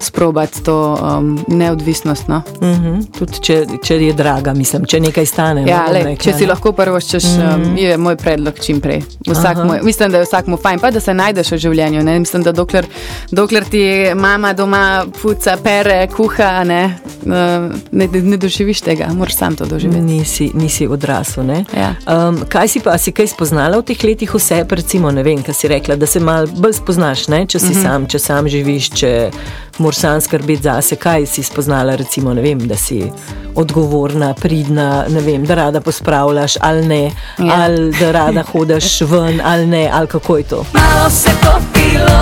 sprobati 0.00 0.64
to 0.64 0.78
um, 0.96 1.36
neodvisnost. 1.48 2.28
No? 2.28 2.40
Uh 2.60 2.68
-huh. 2.68 3.04
Tudi 3.18 3.40
če, 3.42 3.66
če 3.84 4.00
je 4.00 4.12
draga, 4.12 4.54
mislim, 4.54 4.88
če 4.88 5.00
nekaj 5.00 5.26
stane. 5.26 5.68
Ja, 5.68 5.84
no, 5.86 5.92
le, 5.92 6.02
rekla, 6.04 6.24
če 6.24 6.32
si 6.32 6.48
ne. 6.48 6.50
lahko 6.54 6.72
prvo 6.72 7.00
češ, 7.00 7.24
um, 7.36 7.76
je 7.76 7.96
moj 7.98 8.16
predlog 8.16 8.54
čim 8.60 8.80
prej. 8.80 9.02
Vsak 9.28 9.57
Moj, 9.64 9.80
mislim, 9.82 10.10
da 10.10 10.18
je 10.18 10.24
vsakmu 10.24 10.56
fajn, 10.56 10.78
pa 10.78 10.90
da 10.90 11.00
se 11.00 11.14
najdeš 11.14 11.50
v 11.52 11.56
življenju. 11.58 12.02
Ne? 12.04 12.18
Mislim, 12.18 12.42
da 12.42 12.52
dokler, 12.52 12.86
dokler 13.30 13.64
ti 13.64 13.82
mama 14.14 14.52
doma 14.52 15.04
puca, 15.22 15.56
pere, 15.64 16.08
kuha, 16.16 16.64
ne, 16.64 16.98
uh, 17.26 17.72
ne, 17.92 18.08
ne 18.22 18.36
doživiš 18.36 18.80
tega, 18.80 19.08
moraš 19.14 19.36
sam 19.36 19.56
to 19.56 19.66
doživeti. 19.66 20.00
Nisi, 20.00 20.50
nisi 20.54 20.86
odrasel. 20.86 21.44
ne? 21.46 21.64
Ja. 21.76 21.94
Um, 22.06 22.42
kaj 22.48 22.68
si 22.68 22.80
pa, 22.80 22.98
si 22.98 23.12
kaj 23.12 23.26
spoznala 23.26 23.78
v 23.78 23.82
teh 23.82 24.04
letih 24.04 24.34
vse, 24.34 24.64
recimo, 24.70 25.10
ne 25.10 25.22
vem, 25.22 25.42
kaj 25.42 25.54
si 25.54 25.68
rekla, 25.68 25.96
da 25.96 26.06
se 26.06 26.20
malo 26.20 26.46
bolj 26.46 26.72
spoznaš, 26.72 27.28
ne? 27.28 27.46
če 27.46 27.58
si 27.58 27.64
mm 27.66 27.68
Mhm. 27.68 27.78
-hmm. 27.78 27.82
sam, 27.82 28.06
če 28.06 28.18
sam 28.18 28.48
živiš, 28.48 28.90
če 28.90 29.30
moraš 29.78 29.96
sam 29.96 30.20
skrbeti 30.20 30.62
zase, 30.62 30.96
kaj 30.96 31.26
si 31.26 31.42
spoznala, 31.42 31.94
recimo, 31.94 32.32
vem, 32.32 32.58
da 32.60 32.76
si 32.76 33.02
odgovorna, 33.54 34.34
pridna, 34.34 35.04
vem, 35.08 35.44
da 35.44 35.54
rada 35.54 35.80
pospravljaš 35.80 36.52
ali 36.60 36.86
ne, 36.86 37.02
ja. 37.02 37.10
Ja. 37.38 37.52
ali 37.56 37.92
da 37.92 38.12
rada 38.12 38.42
hodiš 38.42 39.00
ven 39.10 39.40
ali 39.44 39.66
ne, 39.66 39.90
ali 39.92 40.06
kako 40.06 40.36
je 40.36 40.44
to. 40.44 40.64
Malo 40.74 41.10
se 41.10 41.30
popilo. 41.40 42.18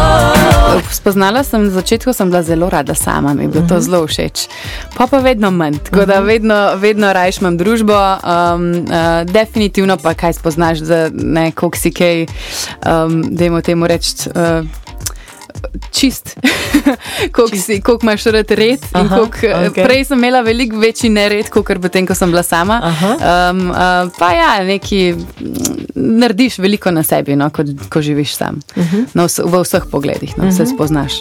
Spoznala 0.92 1.44
sem 1.44 1.64
na 1.64 1.70
začetku, 1.70 2.12
sem 2.12 2.30
bila 2.30 2.42
zelo 2.42 2.70
rada 2.70 2.94
sama, 2.94 3.34
mi 3.34 3.44
je 3.44 3.48
bilo 3.48 3.60
Mhm. 3.60 3.68
to 3.68 3.80
zelo 3.80 4.06
všeč. 4.06 4.48
Pa 4.96 5.06
pa 5.06 5.18
vedno 5.18 5.50
manj, 5.50 5.78
tako 5.78 6.06
da 6.06 6.20
vedno, 6.20 6.74
vedno 6.76 7.12
rajš 7.12 7.38
imam 7.38 7.56
družbo. 7.56 7.92
Um, 7.94 8.70
uh, 8.70 8.86
definitivno 9.24 9.96
pa 9.96 10.14
kaj 10.14 10.32
spoznaš, 10.32 10.78
da 10.78 11.08
ne 11.12 11.52
koliko 11.52 11.78
si 11.78 11.90
kaj, 11.90 12.22
um, 12.22 13.24
dajmo 13.30 13.60
temu 13.60 13.86
reči. 13.86 14.14
Uh, 14.26 14.66
Čist, 15.90 16.36
koliko 17.32 17.56
koliko 17.82 17.98
imaš 18.02 18.24
rad 18.26 18.50
red. 18.50 18.80
in 18.80 18.88
Aha, 18.94 19.16
koliko, 19.16 19.36
eh, 19.42 19.68
okej. 19.68 19.84
Prej 19.84 20.04
sem 20.04 20.18
imela 20.18 20.40
veliko 20.40 20.76
večji 20.76 21.10
nered, 21.10 21.48
kot 21.48 21.66
potem, 21.78 22.06
ko 22.06 22.14
sem 22.14 22.30
bila 22.30 22.42
sama. 22.42 22.80
Aha. 22.84 23.16
Um, 23.50 23.70
uh, 23.70 23.76
pa 24.18 24.32
ja, 24.32 24.64
neki 24.64 25.14
mm, 25.14 25.46
narediš 25.94 26.58
veliko 26.58 26.90
na 26.90 27.02
sebi, 27.02 27.36
no, 27.36 27.50
ko, 27.50 27.62
ko 27.88 28.02
živiš 28.02 28.34
sam. 28.34 28.60
Uh 28.70 28.82
Mhm. 28.82 28.96
-huh. 28.96 29.06
no, 29.14 29.24
vs- 29.24 29.44
v 29.46 29.62
vseh 29.62 29.82
pogledih, 29.90 30.38
no, 30.38 30.44
uh 30.44 30.50
-huh. 30.50 30.56
se 30.56 30.66
spoznaš. 30.66 31.12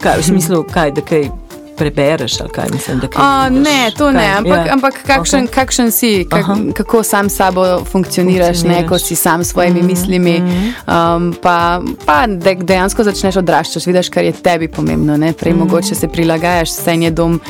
Kaj, 0.00 0.18
v 0.18 0.24
smislu, 0.24 0.64
kaj, 0.64 0.90
da 0.90 1.00
kaj 1.00 1.28
prebereš 1.76 2.40
ali 2.40 2.50
kaj 2.50 2.68
mislim, 2.72 2.98
da 2.98 3.06
kaj. 3.06 3.22
A, 3.24 3.48
ne, 3.50 3.90
to 3.98 4.12
ne, 4.12 4.18
Kaj? 4.18 4.38
ampak, 4.38 4.66
Ja. 4.66 4.72
ampak 4.72 4.94
kakšen, 5.06 5.46
okay. 5.46 5.54
kakšen 5.54 5.90
si, 5.90 6.26
kak, 6.30 6.40
Aha. 6.40 6.56
kako 6.74 7.02
sam 7.02 7.30
sabo 7.30 7.84
funkcioniraš, 7.84 8.62
ne, 8.62 8.86
ko 8.88 8.98
si 8.98 9.16
sam 9.16 9.44
s 9.44 9.50
svojimi 9.52 9.82
mm, 9.82 9.86
mislimi. 9.86 10.42
Um, 10.86 11.34
pa 11.42 11.80
pa 12.06 12.26
de, 12.26 12.54
dejansko 12.54 13.04
začneš 13.04 13.36
odraščati, 13.36 13.86
vidiš, 13.90 14.10
kar 14.10 14.24
je 14.24 14.32
tebi 14.32 14.68
pomembno. 14.68 15.16
Ne? 15.16 15.32
Prej 15.32 15.52
mm. 15.52 15.58
mogoče 15.58 15.94
se 15.94 16.08
prilagajaš, 16.08 16.70
vse 16.70 16.94
je 16.94 17.10
dom, 17.10 17.40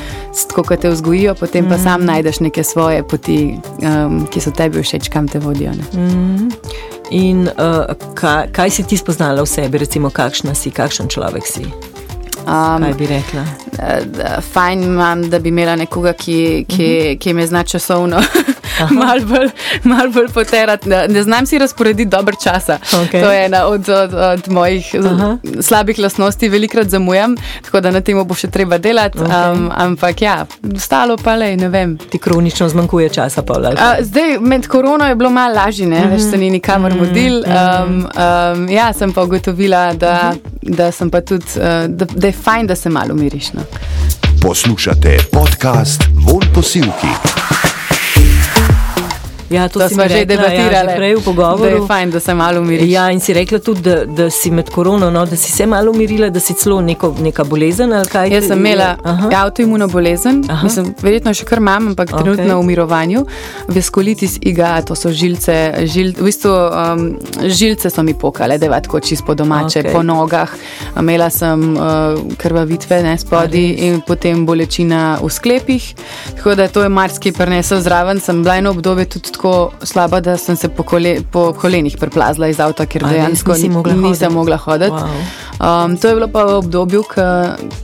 tako 0.49 0.63
kot 0.63 0.81
te 0.81 0.91
vzgojijo, 0.91 1.35
potem 1.35 1.69
pa 1.69 1.79
sam 1.79 2.05
najdeš 2.05 2.41
neke 2.41 2.65
svoje 2.65 3.03
poti, 3.03 3.57
um, 3.83 4.27
ki 4.31 4.41
so 4.41 4.51
tebi 4.51 4.83
všeč, 4.83 5.09
kam 5.09 5.29
te 5.29 5.39
vodijo. 5.39 5.73
Ne? 5.73 6.49
In 7.11 7.49
uh, 7.49 7.85
kaj, 8.15 8.49
kaj 8.53 8.71
si 8.71 8.83
ti 8.89 8.97
spoznala 8.97 9.45
v 9.45 9.49
sebi, 9.49 9.79
recimo, 9.79 10.11
kakšna 10.11 10.55
si, 10.55 10.73
kakšen 10.73 11.09
človek 11.13 11.47
si? 11.47 11.94
Um, 12.47 12.83
Kaj 12.83 12.93
bi 12.95 13.07
rekla? 13.07 13.45
da- 14.07 14.41
fajn 14.43 14.83
imam, 14.83 15.31
da 15.31 15.39
bi 15.39 15.49
imela 15.49 15.77
nekoga, 15.77 16.13
ki, 16.13 16.65
ki, 16.69 16.89
ki 17.21 17.33
me 17.33 17.47
zna 17.47 17.65
časovno 17.65 18.21
malo 19.03 19.27
bolj, 19.27 19.51
mal 19.83 20.11
bolj 20.11 20.29
poterati. 20.35 20.89
Ne, 20.89 21.09
ne 21.09 21.23
znam 21.23 21.47
si 21.47 21.59
razporediti 21.59 22.11
dobro 22.11 22.37
časa. 22.45 22.79
Okej. 23.05 23.23
To 23.23 23.33
je 23.33 23.45
ena 23.47 23.67
od, 23.67 23.89
od, 23.89 24.15
od 24.15 24.49
mojih 24.49 24.95
Aha. 25.05 25.37
slabih 25.61 25.99
lastnosti, 25.99 26.49
velikrat 26.49 26.89
zamujam, 26.89 27.37
tako 27.63 27.81
da 27.81 27.91
na 27.91 28.01
tem 28.01 28.25
bo 28.25 28.35
še 28.35 28.51
treba 28.51 28.79
delati. 28.79 29.19
Okej. 29.19 29.53
Um, 29.53 29.71
ampak 29.77 30.23
ja, 30.23 30.47
stalo 30.79 31.17
pa 31.17 31.35
le, 31.35 31.57
ne 31.57 31.69
vem. 31.69 31.97
Ti 32.11 32.19
kronično 32.19 32.69
zmanjkuje 32.69 33.09
časa, 33.09 33.43
Pavla. 33.43 33.69
ali 33.69 33.79
A, 33.81 34.05
zdaj, 34.05 34.39
med 34.41 34.67
korono 34.69 35.09
je 35.09 35.15
bilo 35.15 35.31
malo 35.31 35.55
lažje, 35.55 35.87
ne 35.87 36.07
več 36.11 36.27
se 36.31 36.39
ni 36.41 36.51
nikamor 36.51 36.95
mudil. 36.95 37.43
Um, 37.45 38.05
um, 38.07 38.69
ja, 38.69 38.93
sem 38.93 39.13
pa 39.13 39.23
ugotovila, 39.23 39.93
da, 39.93 40.35
da, 40.63 40.91
sem 40.93 41.11
pa 41.11 41.21
tudi, 41.21 41.47
uh, 41.57 41.87
da, 41.89 42.09
da 42.11 42.27
je 42.27 42.33
fajn, 42.33 42.67
da 42.67 42.77
se 42.77 42.91
malo 42.91 43.15
umiriš. 43.15 43.53
No. 43.53 43.67
Poslušate 44.43 45.19
podcast 45.33 46.09
Von 46.27 46.45
posilki. 46.55 47.44
Ja, 49.51 49.69
to, 49.69 49.81
To 49.81 49.89
smo 49.89 50.03
že 50.03 50.25
rekla, 50.25 50.37
debatirali. 50.37 50.75
Ja, 50.75 50.95
že 50.95 50.97
prej 50.97 51.15
v 51.15 51.15
Da 51.15 51.21
je 51.21 51.25
pogovoru. 51.25 51.87
fajn, 51.87 52.11
da 52.11 52.21
se 52.21 52.35
malo 52.35 52.61
umiriš. 52.61 52.91
Ja, 52.91 53.11
in 53.11 53.21
si 53.21 53.35
rekla 53.35 53.59
tudi, 53.59 53.81
da, 53.83 54.05
da 54.05 54.31
si 54.31 54.51
med 54.51 54.71
korono, 54.71 55.11
no, 55.11 55.27
da 55.27 55.37
si 55.37 55.53
se 55.53 55.67
malo 55.67 55.91
umirila, 55.91 56.31
da 56.31 56.41
si 56.41 56.55
celo 56.55 56.81
neko, 56.81 57.15
neka 57.21 57.45
bolezen 57.45 57.93
ali 57.93 58.09
kaj. 58.09 58.31
Jaz 58.33 58.47
sem 58.47 58.59
imela 58.59 58.97
Aha. 59.05 59.31
avtoimuno 59.45 59.89
bolezen, 59.89 60.45
Aha. 60.49 60.65
mislim, 60.65 60.95
verjetno 61.03 61.35
še 61.35 61.45
kar 61.45 61.59
imam, 61.59 61.89
ampak 61.93 62.09
Okej. 62.13 62.23
trenutno 62.23 62.61
v 62.61 62.65
mirovanju. 62.65 63.27
Veskulitis 63.69 64.39
iga, 64.41 64.81
to 64.83 64.95
so 64.95 65.13
žilce, 65.13 65.75
žil, 65.93 66.15
v 66.17 66.25
bistvu 66.25 66.51
um, 66.53 67.05
žilce 67.45 67.91
so 67.91 68.03
mi 68.03 68.15
pokale, 68.15 68.59
da 68.59 68.67
je 68.67 68.83
tako 68.89 69.01
čisto 69.01 69.35
domače, 69.35 69.83
okay. 69.83 69.93
po 69.93 70.03
nogah. 70.03 70.49
Imela 70.99 71.31
sem 71.31 71.77
uh, 71.77 72.17
krvavitve 72.39 73.03
ne, 73.03 73.19
spodi 73.19 73.65
in 73.87 74.01
potem 74.01 74.47
bolečina 74.47 75.19
v 75.23 75.31
sklepih. 75.31 75.95
Tako 76.37 76.55
da 76.55 76.69
to 76.69 76.83
je 76.83 76.89
marsikaj 76.89 77.33
prinesel 77.33 77.81
zraven. 77.81 78.21
Sem 78.21 78.43
bila 78.43 78.57
eno 78.57 78.71
obdobje 78.71 79.05
tudi 79.05 79.34
tako 79.35 79.73
slaba, 79.83 80.21
da 80.21 80.37
sem 80.37 80.57
se 80.57 80.69
po, 80.69 80.83
kole, 80.83 81.17
po 81.33 81.53
kolenih 81.53 81.97
preplazila 82.01 82.49
iz 82.49 82.61
avta, 82.61 82.87
ker 82.87 83.05
A 83.05 83.11
dejansko 83.11 83.53
nisi 83.53 83.69
mogla 83.69 83.93
nisem 83.93 84.09
hoditi? 84.09 84.35
mogla 84.35 84.57
hoditi. 84.57 84.91
Wow. 84.91 85.85
Um, 85.85 85.97
to 85.97 86.09
je 86.09 86.15
bilo 86.15 86.29
pa 86.29 86.45
v 86.45 86.57
obdobju, 86.59 87.03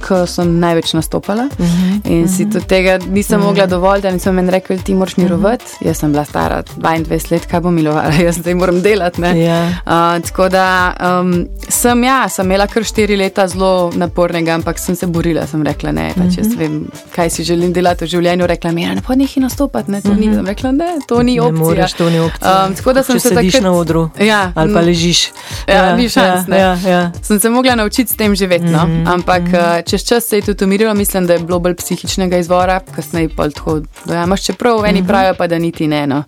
ko 0.02 0.16
sem 0.26 0.58
največ 0.58 0.92
nastopala 0.94 1.46
uh 1.46 1.66
-huh, 1.66 2.10
in 2.10 2.28
si 2.28 2.50
tudi 2.50 2.66
tega 2.66 2.98
nisem 2.98 3.38
uh 3.38 3.44
-huh. 3.44 3.48
mogla 3.48 3.66
dovolj, 3.66 4.00
da 4.00 4.10
nisem 4.10 4.34
meni 4.34 4.50
rekla, 4.50 4.76
ti 4.76 4.94
moraš 4.94 5.16
mirovati. 5.16 5.64
Uh 5.64 5.80
-huh. 5.80 5.86
Jaz 5.86 5.96
sem 5.96 6.12
bila 6.12 6.24
stara 6.24 6.62
22 6.62 7.32
let, 7.32 7.46
kaj 7.46 7.60
bom 7.60 7.74
milovala, 7.74 8.12
jaz 8.26 8.36
zdaj 8.36 8.54
moram 8.54 8.82
delati. 8.82 9.20
ne. 9.20 9.40
Ja. 9.40 9.68
Uh, 9.68 10.22
tako 10.24 10.48
da 10.48 10.94
um, 11.20 11.46
sem, 11.68 12.04
ja, 12.04 12.28
sem 12.28 12.46
imela 12.46 12.66
kar 12.66 12.84
štiri 12.84 13.16
leta 13.16 13.48
zelo 13.48 13.90
napornega, 13.94 14.54
ampak 14.54 14.78
sem 14.78 14.96
se 14.96 15.06
borila, 15.06 15.46
sem 15.46 15.62
rekla, 15.62 15.92
ne, 15.92 16.12
pač 16.16 16.38
jaz 16.38 16.54
vem, 16.58 16.86
kaj 17.14 17.30
si 17.30 17.44
želim 17.44 17.72
delati 17.72 18.04
v 18.04 18.08
življenju. 18.08 18.46
Rekla 18.46 18.72
mi 18.72 18.82
je, 18.82 18.94
ne 18.94 19.02
pa 19.06 19.14
nehi 19.14 19.40
nastopati, 19.40 19.90
ne, 19.90 20.00
to 20.00 20.14
ni. 20.14 20.34
Sem 20.34 20.46
rekla, 20.46 20.72
ne, 20.72 20.98
to 21.08 21.22
ni 21.22 21.39
Ne 21.42 21.48
opcija. 21.48 21.64
moreš, 21.64 21.92
to 21.92 22.10
ni 22.10 22.20
opcija. 22.20 22.66
Um, 22.68 22.74
tako 22.74 22.92
da 22.92 23.02
sem 23.02 23.16
Če 23.16 23.20
se 23.20 23.28
sediš 23.28 23.52
takrat, 23.52 23.62
na 23.62 23.72
odru 23.72 24.10
Ja, 24.18 24.52
ali 24.54 24.74
pa 24.74 24.80
ležiš. 24.80 25.28
Ja, 25.68 25.96
ni 25.96 26.08
šans, 26.08 26.48
Ja, 26.48 26.56
ne. 26.56 26.58
ja, 26.58 26.78
ja. 26.90 27.12
sem 27.22 27.40
se 27.40 27.50
mogla 27.50 27.74
naučiti 27.74 28.12
s 28.12 28.16
tem 28.16 28.34
živeti. 28.34 28.64
No? 28.64 28.86
Mm 28.86 28.90
-hmm. 28.90 29.12
Ampak 29.14 29.42
mm. 29.42 29.82
čez 29.86 30.04
čas 30.04 30.24
se 30.24 30.36
je 30.36 30.42
tudi 30.42 30.64
umirilo, 30.64 30.94
mislim, 30.94 31.26
da 31.26 31.32
je 31.32 31.38
bilo 31.38 31.58
bolj 31.58 31.74
psihičnega 31.74 32.38
izvora, 32.38 32.80
kasneje 32.94 33.28
pa 33.36 33.48
tako 33.48 33.80
dojamaš, 34.04 34.44
čeprav 34.44 34.84
eni 34.84 35.00
mm 35.00 35.04
-hmm. 35.04 35.08
pravijo 35.08 35.34
pa, 35.34 35.46
da 35.46 35.58
niti 35.58 35.86
ne. 35.86 36.06
No. 36.06 36.22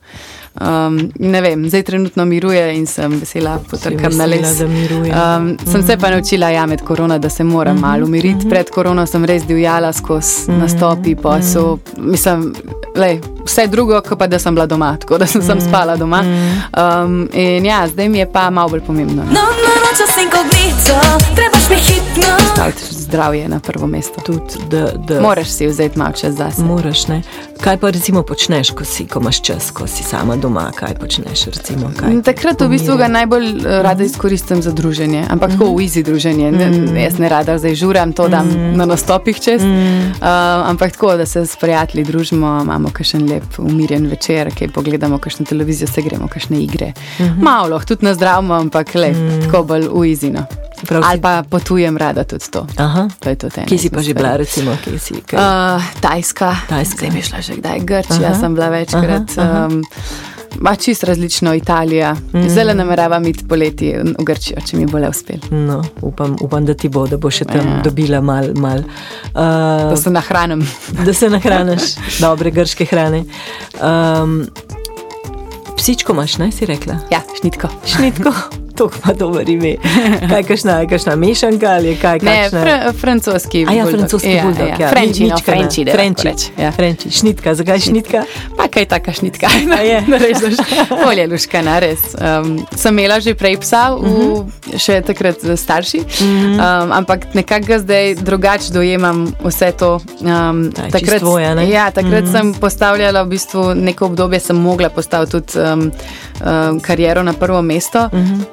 Um, 0.61 1.11
ne 1.19 1.41
vem, 1.41 1.69
zdaj 1.69 1.83
trenutno 1.83 2.25
miruje 2.25 2.77
in 2.77 2.87
sem 2.87 3.13
vesela, 3.21 3.57
potrkam 3.71 4.13
na 4.17 4.27
les. 4.27 4.61
Um, 4.61 5.57
sem 5.73 5.83
se 5.87 5.97
pa 5.97 6.11
naučila 6.11 6.51
ja, 6.51 6.67
med 6.67 6.83
korona, 6.85 7.19
da 7.19 7.29
se 7.29 7.45
moram 7.45 7.77
mm 7.77 7.79
-hmm. 7.79 7.89
malo 7.89 8.05
umiriti. 8.05 8.49
Pred 8.49 8.71
korono 8.71 9.07
sem 9.07 9.25
res 9.25 9.47
divjala 9.47 9.93
skozi 9.93 10.51
mm 10.51 10.55
-hmm. 10.55 10.59
nastopi, 10.59 11.15
posel. 11.15 11.77
Mislim, 11.97 12.55
lej, 12.97 13.21
vse 13.45 13.67
drugo, 13.67 14.01
kot 14.09 14.19
pa 14.19 14.27
da 14.27 14.39
sem 14.39 14.55
bila 14.55 14.67
doma, 14.67 14.97
tako 14.97 15.19
da 15.19 15.27
sem, 15.27 15.43
sem 15.43 15.61
spala 15.61 15.97
doma. 15.97 16.23
Um, 16.23 17.29
in 17.33 17.67
ja, 17.67 17.89
zdaj 17.89 18.09
mi 18.09 18.19
je 18.19 18.33
pa 18.33 18.51
malo 18.51 18.69
bolj 18.69 18.81
pomembno. 18.81 19.23
No. 19.23 19.31
No, 19.33 19.41
no, 19.41 19.73
nočas 19.85 20.17
inkognito, 20.25 21.19
trebaš 21.35 21.69
mi 21.71 21.77
hitno. 21.77 22.37
Staviti 22.53 22.92
zdravje 23.13 23.49
na 23.49 23.61
prvo 23.61 23.87
mesto. 23.87 24.21
Tudi, 24.25 24.65
da, 24.71 24.93
da 24.97 25.21
Moraš 25.21 25.49
si 25.49 25.67
vzeti 25.67 25.99
malo 25.99 26.13
čas 26.13 26.35
zase. 26.35 26.63
Moraš, 26.63 27.09
ne. 27.09 27.23
Kaj 27.61 27.77
pa 27.77 27.91
recimo 27.91 28.23
počneš, 28.23 28.71
ko, 28.71 28.85
si, 28.85 29.05
ko 29.07 29.21
imaš 29.21 29.43
čas, 29.43 29.71
ko 29.71 29.87
si 29.87 30.03
sama 30.03 30.37
doma, 30.37 30.71
kaj 30.75 30.95
počneš? 30.95 31.45
Recimo, 31.53 31.91
kaj 31.99 32.17
te 32.23 32.33
Takrat 32.33 32.61
v 32.61 32.69
bistvu 32.73 32.97
ga 32.97 33.11
najbolj 33.13 33.49
uh, 33.53 33.67
rada 33.85 34.05
izkoristim 34.05 34.63
za 34.63 34.73
druženje, 34.73 35.27
ampak 35.29 35.53
tako 35.53 35.75
v 35.77 35.85
easy 35.85 36.03
druženje. 36.03 36.49
Ne, 36.53 37.03
jaz 37.03 37.19
ne 37.21 37.29
rada 37.29 37.59
zdaj 37.59 37.75
žuram, 37.75 38.17
to 38.17 38.29
dam 38.33 38.49
na 38.77 38.89
nastopih 38.89 39.41
čez. 39.41 39.61
Uh, 39.63 40.25
ampak 40.73 40.97
tako, 40.97 41.13
da 41.21 41.27
se 41.27 41.45
s 41.47 41.57
prijatelji 41.61 42.05
družimo, 42.09 42.59
imamo 42.65 42.91
kakšen 42.93 43.29
lep 43.29 43.59
umirjen 43.59 44.09
večer, 44.09 44.55
kaj 44.59 44.73
pogledamo, 44.73 45.19
kakšno 45.19 45.47
televizijo, 45.47 45.89
se 45.89 46.03
gremo, 46.03 46.33
kakšne 46.33 46.65
igre. 46.65 46.93
Malo, 47.37 47.81
tudi 47.85 48.09
na 48.09 48.15
zdravmo, 48.15 48.55
ampak 48.55 48.95
le, 48.95 49.13
tako 49.45 49.67
bolj 49.69 49.89
v 49.93 50.09
easy. 50.09 50.33
Prav 50.83 51.03
si- 51.03 51.09
Ali 51.09 51.21
pa 51.21 51.43
potujem 51.43 51.97
rada 51.97 52.25
tudi 52.25 52.45
to. 52.47 52.67
Aha. 52.77 53.09
To 53.21 53.35
tudi 53.37 53.55
ena 53.57 53.67
Kje 53.67 53.79
si 53.79 53.91
pa 53.91 54.01
že 54.01 54.15
bila, 54.15 54.37
recimo, 54.37 54.77
kje 54.79 54.99
si? 54.99 55.15
Kaj? 55.17 55.39
Uh, 55.39 55.83
tajska. 56.01 56.57
Tajska. 56.69 56.97
Zdaj 56.97 57.11
bi 57.11 57.23
šla 57.23 57.41
že 57.41 57.55
kdaj. 57.55 57.79
Grčija 57.81 58.29
Aha, 58.29 58.41
sem 58.41 58.55
bila 58.55 58.69
večkrat. 58.69 59.29
aha, 59.33 59.43
aha. 59.43 59.67
Um, 59.67 59.83
Ma 60.55 60.77
čist 60.77 61.05
različno 61.05 61.55
Italija. 61.55 62.13
Mm. 62.33 62.45
Zdaj 62.45 62.75
nameravam 62.75 63.25
iti 63.27 63.49
poleti 63.49 63.95
v 63.95 64.21
Grčijo, 64.21 64.61
če 64.61 64.77
mi 64.77 64.87
bo 64.87 64.99
le 64.99 65.09
uspel. 65.09 65.37
No, 65.51 65.81
upam, 66.03 66.37
upam, 66.41 66.65
da 66.65 66.75
ti 66.75 66.89
bo, 66.89 67.07
da 67.07 67.17
bo 67.17 67.31
še 67.31 67.45
tam 67.45 67.57
Ja. 67.67 67.81
dobila 67.83 68.21
mal. 68.21 68.53
mal 68.55 68.83
Da 69.35 69.89
uh, 69.89 69.99
se 69.99 70.11
nahranim. 70.11 70.61
da 71.07 71.13
se 71.13 71.31
nahraniš 71.31 71.83
dobre 72.21 72.51
grške 72.51 72.85
hrane. 72.85 73.25
Um, 73.81 74.45
psičko 75.77 76.13
imaš, 76.13 76.37
naj 76.37 76.53
si 76.53 76.67
rekla. 76.67 76.95
Ja, 77.11 77.21
šnitko. 77.41 77.69
Šnitko, 77.87 78.33
to 78.73 78.89
pa 78.97 79.13
dobro 79.15 79.43
ime. 79.47 79.77
Kaj 80.29 80.43
kašna, 80.45 80.73
je 80.75 80.89
kašna 80.89 81.17
mešanka 81.17 81.67
ali 81.69 81.97
kaj? 81.97 82.19
Ne, 82.19 82.37
kakšna- 82.43 82.63
fr 82.91 82.99
francoski. 82.99 83.59
A 83.61 83.73
ja, 83.73 83.83
buldog. 83.83 83.91
francoski 83.93 84.31
ja, 84.31 84.43
buldog. 84.43 84.69
Ja, 84.69 84.77
Ja, 84.79 84.89
Frenči, 84.89 85.21
no, 85.21 85.27
Mičkana. 85.27 85.57
Frenči, 85.59 85.85
da 85.85 85.93
Frenči. 85.93 86.29
Ja. 86.59 86.73
Frenči. 86.73 87.11
Šnitka, 87.11 87.55
zakaj 87.55 87.79
šnitka? 87.81 88.25
Pa 88.57 88.69
kaj 88.69 88.85
taka 88.87 89.13
šnitka? 89.13 89.47
A 89.73 89.81
je? 89.81 89.99
Rečeš, 90.09 90.57
bolje 90.97 91.27
luškana, 91.27 91.79
res. 91.79 91.99
Um, 92.15 92.57
sem 92.75 92.93
imela 92.93 93.21
že 93.21 93.35
prej 93.35 93.57
psa, 93.59 93.93
v, 93.93 94.03
Mhm. 94.03 94.49
še 94.77 95.01
takrat 95.03 95.37
starši, 95.55 96.01
um, 96.21 96.59
ampak 96.93 97.35
nekako 97.35 97.67
ga 97.67 97.79
zdaj 97.79 98.15
drugače 98.17 98.73
dojemam 98.73 99.27
vse 99.41 99.73
to. 99.73 99.93
Um, 100.21 100.73
Ja, 100.75 100.91
čisto 100.93 101.19
tvoje, 101.21 101.55
ne? 101.55 101.69
ja, 101.69 101.91
takrat 101.91 102.25
sem 102.27 102.53
postavljala 102.55 103.23
v 103.23 103.29
bistvu 103.29 103.63
neko 103.75 104.07
obdobje, 104.07 104.41
sem 104.41 104.57
mogla 104.59 104.89
postaviti 104.89 105.33
tudi 105.33 105.53
um, 105.57 105.93
um, 106.41 106.81
kariero 106.81 107.23
na 107.23 107.33
prvo 107.33 107.63
mesto, 107.63 108.09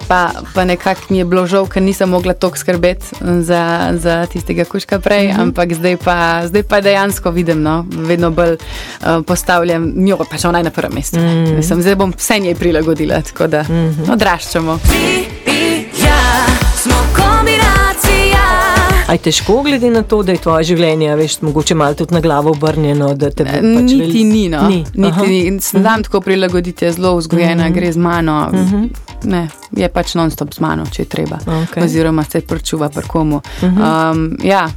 pa, 0.10 0.20
pa 0.54 0.66
nekako 0.66 1.02
mi 1.10 1.18
je 1.18 1.26
bilo 1.26 1.46
žal, 1.46 1.68
ker 1.68 1.82
nisem 1.82 2.10
mogla 2.10 2.34
toliko 2.34 2.58
skrbeti 2.58 3.06
za, 3.42 3.62
za 3.94 4.26
tistega 4.26 4.66
kuška 4.66 5.00
prej, 5.00 5.30
ampak 5.34 5.74
zdaj 5.74 5.98
pa, 5.98 6.16
zdaj 6.46 6.64
pa 6.64 6.82
dejansko 6.82 7.32
vidim, 7.32 7.62
no, 7.62 7.76
vedno 7.88 8.32
bolj 8.32 8.54
uh, 8.54 8.60
postavljam 9.22 9.86
njo, 9.96 10.18
pač 10.26 10.46
ona 10.46 10.58
je 10.58 10.64
na 10.64 10.72
prvem 10.72 10.92
mestu. 10.94 11.20
Mislim, 11.54 11.82
zdaj 11.82 11.96
bom 11.96 12.14
vse 12.18 12.40
njej 12.40 12.56
prilagodila, 12.56 13.22
tako 13.22 13.48
da 13.48 13.64
odraščamo. 14.10 14.80
Ti 14.84 15.06
i 15.48 15.60
ja 16.00 16.20
smo 16.76 16.96
kombinacija. 17.16 18.44
Aj 19.08 19.18
težko, 19.20 19.62
glede 19.64 19.90
na 19.90 20.04
to, 20.04 20.24
da 20.24 20.32
je 20.32 20.38
tvoje 20.40 20.64
življenje, 20.66 21.08
a 21.10 21.16
veš, 21.16 21.40
mogoče 21.42 21.76
malo 21.76 21.94
tudi 21.94 22.14
na 22.14 22.22
glavo 22.22 22.52
obrnjeno. 22.52 23.14
da 23.16 23.30
te 23.32 23.44
bo 23.44 23.50
Pač 23.52 23.62
Niti 23.64 23.96
veli- 23.98 24.24
ni, 24.26 24.50
no. 24.50 24.68
Ni. 24.68 24.84
Aha. 25.04 25.22
Niti 25.22 25.52
ni. 25.52 25.62
Se 25.62 25.80
dam 25.80 26.04
tako 26.04 26.22
prilagoditi, 26.22 26.86
je 26.86 26.92
zelo 26.92 27.16
vzgojena, 27.16 27.70
gre 27.70 27.92
z 27.92 27.98
mano. 28.00 28.50
Ne, 29.24 29.50
je 29.72 29.90
pač 29.90 30.14
non-stop 30.16 30.54
z 30.54 30.60
mano, 30.60 30.86
če 30.92 31.02
je 31.04 31.10
treba. 31.10 31.40
Okej. 31.64 31.84
Oziroma 31.84 32.24
se 32.24 32.42
prčuva 32.42 32.90
pri 32.90 33.08
komu. 33.08 33.42
Um, 33.62 34.38
ja, 34.44 34.70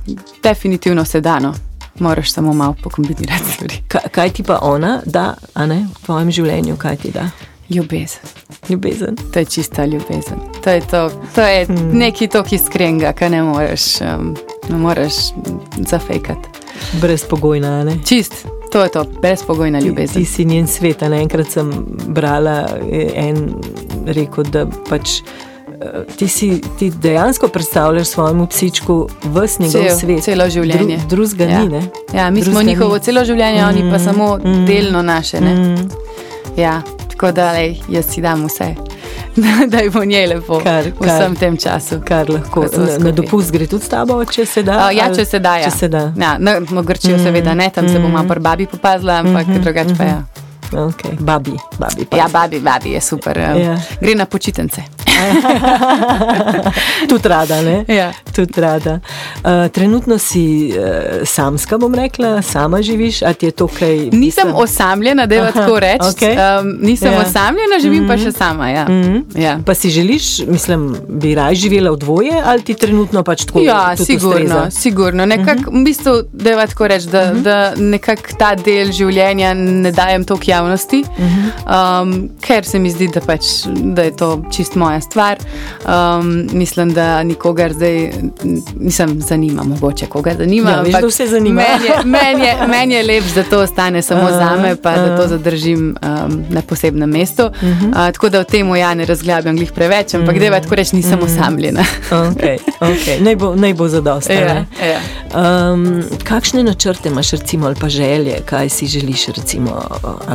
definitivno 0.43 1.05
se 1.05 1.21
da. 1.21 1.39
No. 1.39 1.55
Moraš 1.99 2.33
samo 2.33 2.53
malo 2.53 2.75
pokombinirati 2.83 3.53
stvari. 3.53 3.83
Kaj, 3.89 4.01
kaj 4.11 4.31
ti 4.31 4.43
pa 4.43 4.59
ona 4.63 5.01
da, 5.05 5.35
a 5.55 5.67
ne, 5.67 5.87
v 5.95 6.05
tvojem 6.07 6.31
življenju, 6.31 6.77
kaj 6.77 6.97
ti 6.97 7.11
da? 7.13 7.29
Ljubezen. 7.71 8.21
Ljubezen. 8.69 9.17
To 9.33 9.39
je 9.39 9.45
čista 9.45 9.85
ljubezen. 9.85 10.41
To 10.65 10.71
je, 10.71 10.81
to, 10.81 11.11
to 11.35 11.41
je 11.41 11.65
hmm. 11.67 11.91
nekaj 11.99 12.29
tako 12.29 12.55
iskrenega, 12.55 13.13
kar 13.13 13.31
ne 13.31 13.43
moreš, 13.43 14.01
um, 14.01 14.35
ne 14.69 14.77
moreš 14.77 15.15
zafejkati. 15.77 16.49
Brezpogojna, 17.01 17.85
ne? 17.85 17.97
Čist, 18.05 18.47
to 18.73 18.83
je 18.83 18.89
to, 18.89 19.05
brezpogojna 19.05 19.81
Ti, 19.81 19.87
ljubezen. 19.87 20.15
ti 20.15 20.25
si 20.25 20.45
njen 20.45 20.67
svet. 20.67 21.01
ne? 21.01 21.21
Enkrat 21.23 21.51
sem 21.51 21.73
brala 22.07 22.67
je 22.91 23.11
en 23.15 23.55
rekel, 24.07 24.45
da 24.45 24.67
pač. 24.89 25.21
eh, 25.21 26.05
Ti, 26.17 26.29
si, 26.29 26.49
ti 26.79 26.91
dejansko 26.93 27.49
predstavljaš 27.49 28.07
svojemu 28.09 28.47
psičku 28.47 28.97
vse 29.25 29.57
njegov 29.59 29.83
Cel- 29.83 29.99
svet. 29.99 30.23
celo 30.23 30.45
življenje. 30.47 30.99
Dru, 31.09 31.25
Ja. 31.41 31.61
ni, 31.61 31.69
ne? 31.71 31.83
Ja, 32.15 32.31
mi 32.31 32.43
smo 32.43 32.63
njihovo 32.63 32.95
ni. 32.95 33.01
celo 33.01 33.25
življenje, 33.25 33.63
mm, 33.63 33.69
oni 33.69 33.91
pa 33.91 33.99
samo 34.01 34.39
mm, 34.39 34.67
delno 34.67 35.03
naše. 35.03 35.41
Ne? 35.41 35.55
Mm, 35.55 35.89
Ja, 36.57 36.83
tako 37.09 37.33
da 37.33 37.53
lej, 37.53 37.79
jaz 37.89 38.05
si 38.07 38.21
dam 38.21 38.45
vse, 38.45 38.75
da 39.67 39.79
je 39.79 39.91
bo 39.91 40.05
njej 40.05 40.27
lepo 40.27 40.61
Kar- 40.61 40.85
v 40.91 41.01
kar- 41.01 41.09
vsem 41.09 41.37
tem 41.37 41.57
času. 41.57 42.01
kar 42.05 42.31
lahko. 42.31 42.67
Na, 42.69 42.99
na 42.99 43.11
dopust 43.11 43.51
gre 43.51 43.67
tudi 43.67 43.85
s 43.85 43.89
tabo, 43.89 44.25
če 44.25 44.47
se 44.47 44.63
da. 44.63 44.77
Uh, 44.87 44.97
ja, 44.97 45.09
če 45.09 45.25
se 45.25 45.39
da. 45.39 45.57
Ja. 45.57 45.65
Če 45.65 45.71
se 45.73 45.89
da. 45.89 46.13
Ja, 46.17 46.37
no, 46.39 46.51
v 46.61 46.85
Grčijo 46.85 47.17
mm, 47.17 47.25
seveda 47.25 47.55
ne, 47.55 47.71
tam 47.71 47.85
mm, 47.85 47.89
se 47.89 47.99
bomo 47.99 48.23
pri 48.25 48.41
babi 48.41 48.67
popazila, 48.67 49.15
ampak 49.17 49.47
mm, 49.47 49.63
drugače 49.63 49.95
pa 49.97 50.05
ja. 50.05 50.23
Okay. 50.73 51.17
Babi, 51.21 51.53
babi. 51.79 52.05
pa. 52.05 52.17
Ja, 52.17 52.29
babi, 52.29 52.61
babi 52.61 52.91
je 52.91 53.01
super. 53.01 53.39
Ja. 53.39 53.57
Ja. 53.57 53.81
Gre 54.01 54.15
na 54.15 54.27
počitnice. 54.27 54.83
Tudi 57.09 57.29
rada, 57.29 57.63
ne? 57.63 57.85
Ja. 57.89 58.13
Tudi 58.35 58.61
rada. 58.61 59.01
Uh, 59.45 59.69
trenutno 59.73 60.19
si 60.19 60.73
uh, 60.79 60.85
samska, 61.25 61.79
bom 61.79 61.95
rekla, 61.95 62.43
sama 62.43 62.83
živiš, 62.83 63.23
a 63.23 63.33
ti 63.33 63.47
je 63.47 63.51
to 63.53 63.67
kaj? 63.67 63.97
Nisem 63.97 64.47
mislim- 64.47 64.55
osamljena, 64.55 65.27
da 65.27 65.35
je 65.35 65.53
tako 65.53 65.81
reči. 65.81 66.05
okej. 66.17 66.33
Um, 66.33 66.79
nisem 66.81 67.13
Ja. 67.13 67.19
osamljena, 67.19 67.81
živim 67.83 68.03
mm 68.03 68.07
-hmm. 68.07 68.09
pa 68.09 68.25
še 68.25 68.33
sama. 68.33 68.71
Ja. 68.71 68.85
Mm 68.89 69.03
-hmm. 69.03 69.43
ja. 69.43 69.59
Pa 69.67 69.75
si 69.75 69.91
želiš, 69.91 70.39
mislim, 70.47 70.97
bi 71.09 71.35
raj 71.35 71.55
živela 71.55 71.91
v 71.91 71.97
dvoje 71.97 72.43
ali 72.45 72.63
ti 72.63 72.75
trenutno 72.75 73.23
pač 73.23 73.45
tako? 73.45 73.61
Ja, 73.61 73.97
sigurno, 73.97 74.31
ustreza? 74.31 74.71
sigurno. 74.71 75.27
Nekak, 75.27 75.59
uh 75.59 75.65
-huh. 75.65 75.81
V 75.81 75.85
bistvu, 75.85 76.13
da 76.33 76.51
je 76.51 76.67
tako 76.67 76.87
reči, 76.89 77.07
da, 77.07 77.23
uh 77.23 77.29
-huh. 77.29 77.43
da 77.43 77.73
nekako 77.77 78.23
ta 78.39 78.55
del 78.55 78.93
življenja 78.93 79.55
ne 79.55 79.93
dajem 79.93 80.25
toliko 80.25 80.51
javnosti, 80.51 81.05
uh 81.19 81.25
-huh. 81.25 82.03
um, 82.03 82.31
ker 82.41 82.65
se 82.65 82.79
mi 82.79 82.91
zdi, 82.91 83.09
da, 83.15 83.21
pač, 83.21 83.45
da 83.67 84.03
je 84.03 84.17
to 84.17 84.45
čist 84.51 84.75
moja 84.75 85.01
stvar. 85.03 85.39
Um, 85.85 86.49
mislim, 86.53 86.93
da 86.93 87.23
nikogar 87.23 87.73
zdaj 87.73 88.13
nisem 88.81 89.21
zanima, 89.21 89.63
mogoče 89.63 90.07
koga 90.07 90.35
zanima. 90.39 90.71
Ja, 90.71 91.01
da 91.01 91.07
vse 91.07 91.27
zanima. 91.27 91.63
Meni 91.63 91.87
je, 91.87 92.05
men 92.05 92.41
je, 92.41 92.57
men 92.73 92.91
je 92.91 93.03
lep, 93.03 93.25
da 93.35 93.43
to 93.43 93.61
ostane 93.61 94.03
samo 94.03 94.21
Aha, 94.21 94.33
za 94.33 94.63
me, 94.63 94.77
pa 94.77 94.93
da 94.93 95.05
aha. 95.05 95.17
to 95.17 95.29
zadržim 95.29 95.97
um, 96.03 96.45
na 96.49 96.63
posebnem 96.63 97.11
mestu. 97.11 97.43
Uh 97.43 97.53
-huh. 97.53 97.89
uh, 97.89 98.13
tako 98.13 98.29
da 98.29 98.41
v 98.41 98.45
tem 98.45 98.77
ja 98.77 98.95
ne 98.95 99.05
razglabljam 99.05 99.57
glih 99.57 99.73
preveč, 99.73 100.15
ampak 100.15 100.29
uh 100.29 100.35
-huh. 100.35 100.51
da 100.51 100.57
je 100.57 100.63
tako 100.63 100.75
reči, 100.75 100.97
nisem 100.97 101.19
uh 101.19 101.29
-huh. 101.29 101.41
osamljena. 101.41 101.85
Okay, 102.11 102.59
okay. 102.81 103.21
Naj 103.21 103.37
bo, 103.37 103.55
naj 103.57 103.75
bo 103.75 103.89
zadosta. 103.89 104.33
Ja, 104.33 104.65
ja. 104.83 105.01
Um, 105.73 106.03
kakšne 106.25 106.63
načrte 106.63 107.09
imaš, 107.09 107.31
recimo, 107.31 107.67
ali 107.67 107.77
pa 107.81 107.89
želje, 107.89 108.41
kaj 108.45 108.69
si 108.69 108.87
želiš, 108.87 109.27
recimo, 109.27 109.83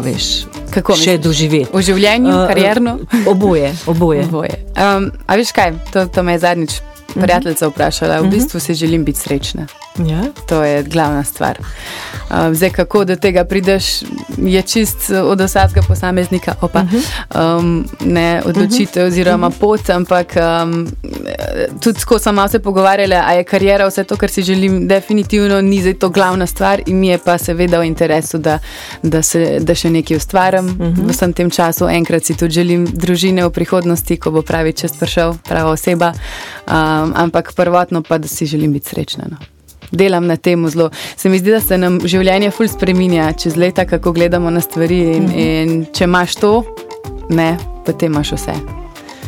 veš, 0.04 0.24
Kako 0.74 0.96
še 0.96 1.00
misliš? 1.00 1.24
doživeti? 1.24 1.70
V 1.74 1.82
življenju, 1.82 2.34
Uh, 2.38 2.48
karierno? 2.48 2.98
Oboje, 3.26 3.76
oboje. 3.86 4.26
Oboje. 4.26 4.57
Um, 4.78 5.12
a 5.26 5.36
veš 5.36 5.52
kaj, 5.52 5.74
to, 5.94 6.06
to 6.06 6.24
me 6.24 6.32
je 6.32 6.40
zadnjič 6.40 6.80
prijateljica 7.14 7.68
vprašala. 7.68 8.22
V 8.22 8.30
bistvu 8.30 8.60
si 8.60 8.74
želim 8.74 9.06
biti 9.06 9.20
srečna. 9.20 9.68
Ja? 10.06 10.22
To 10.48 10.64
je 10.64 10.84
glavna 10.84 11.24
stvar. 11.24 11.58
Um, 12.30 12.56
zdaj, 12.56 12.70
kako 12.70 13.06
do 13.06 13.16
tega 13.16 13.44
prideš, 13.44 14.02
je 14.38 14.62
čist 14.62 15.10
od 15.10 15.42
vsakega 15.42 15.82
posameznika, 15.88 16.56
opa, 16.62 16.84
um, 17.36 17.86
ne 18.00 18.42
odločitev 18.46 19.08
oziroma 19.08 19.50
pot, 19.50 19.90
ampak 19.90 20.36
um, 20.36 20.88
tudi 21.82 22.06
ko 22.06 22.20
smo 22.20 22.32
malo 22.32 22.48
se 22.48 22.60
pogovarjali, 22.60 23.16
a 23.16 23.32
je 23.32 23.44
karijera 23.44 23.88
vse 23.88 24.04
to, 24.04 24.18
kar 24.18 24.30
si 24.30 24.44
želim, 24.44 24.88
definitivno 24.88 25.62
ni 25.62 25.82
zdaj 25.82 25.94
to 25.94 26.10
glavna 26.10 26.48
stvar 26.48 26.82
in 26.86 27.00
mi 27.00 27.08
je 27.08 27.18
pa 27.18 27.38
seveda 27.38 27.80
v 27.80 27.86
interesu, 27.86 28.38
da, 28.38 28.60
da, 29.04 29.22
se, 29.22 29.60
da 29.60 29.76
še 29.76 29.90
nekaj 29.90 30.18
ustvarjam 30.18 30.68
v 30.80 31.10
vsem 31.12 31.34
tem 31.34 31.50
času. 31.50 31.88
Enkrat 31.90 32.26
si 32.26 32.38
tudi 32.38 32.54
želim 32.54 32.86
družine 32.86 33.46
v 33.46 33.52
prihodnosti, 33.52 34.18
ko 34.18 34.32
bo 34.32 34.42
pravi 34.42 34.74
čas 34.74 34.98
prišel, 35.00 35.38
prava 35.48 35.72
oseba, 35.72 36.14
um, 36.14 37.14
ampak 37.16 37.54
prvotno 37.56 38.04
pa, 38.04 38.18
da 38.18 38.28
si 38.28 38.46
želim 38.46 38.74
biti 38.74 38.90
srečna. 38.90 39.32
No 39.32 39.57
delam 39.92 40.26
na 40.26 40.36
tem 40.36 40.68
zelo. 40.68 40.90
Se 41.16 41.30
mi 41.30 41.38
zdi, 41.38 41.52
da 41.52 41.60
se 41.62 41.78
nam 41.78 42.00
življenje 42.00 42.52
ful 42.52 42.68
spreminja 42.68 43.34
čez 43.34 43.56
leta, 43.56 43.86
kako 43.86 44.12
gledamo 44.12 44.50
na 44.50 44.62
stvari. 44.62 45.00
In, 45.00 45.24
Mhm. 45.24 45.40
in 45.40 45.86
če 45.94 46.04
imaš 46.04 46.36
to, 46.36 46.64
ne, 47.30 47.58
potem 47.86 48.14
imaš 48.14 48.32
vse. 48.32 48.54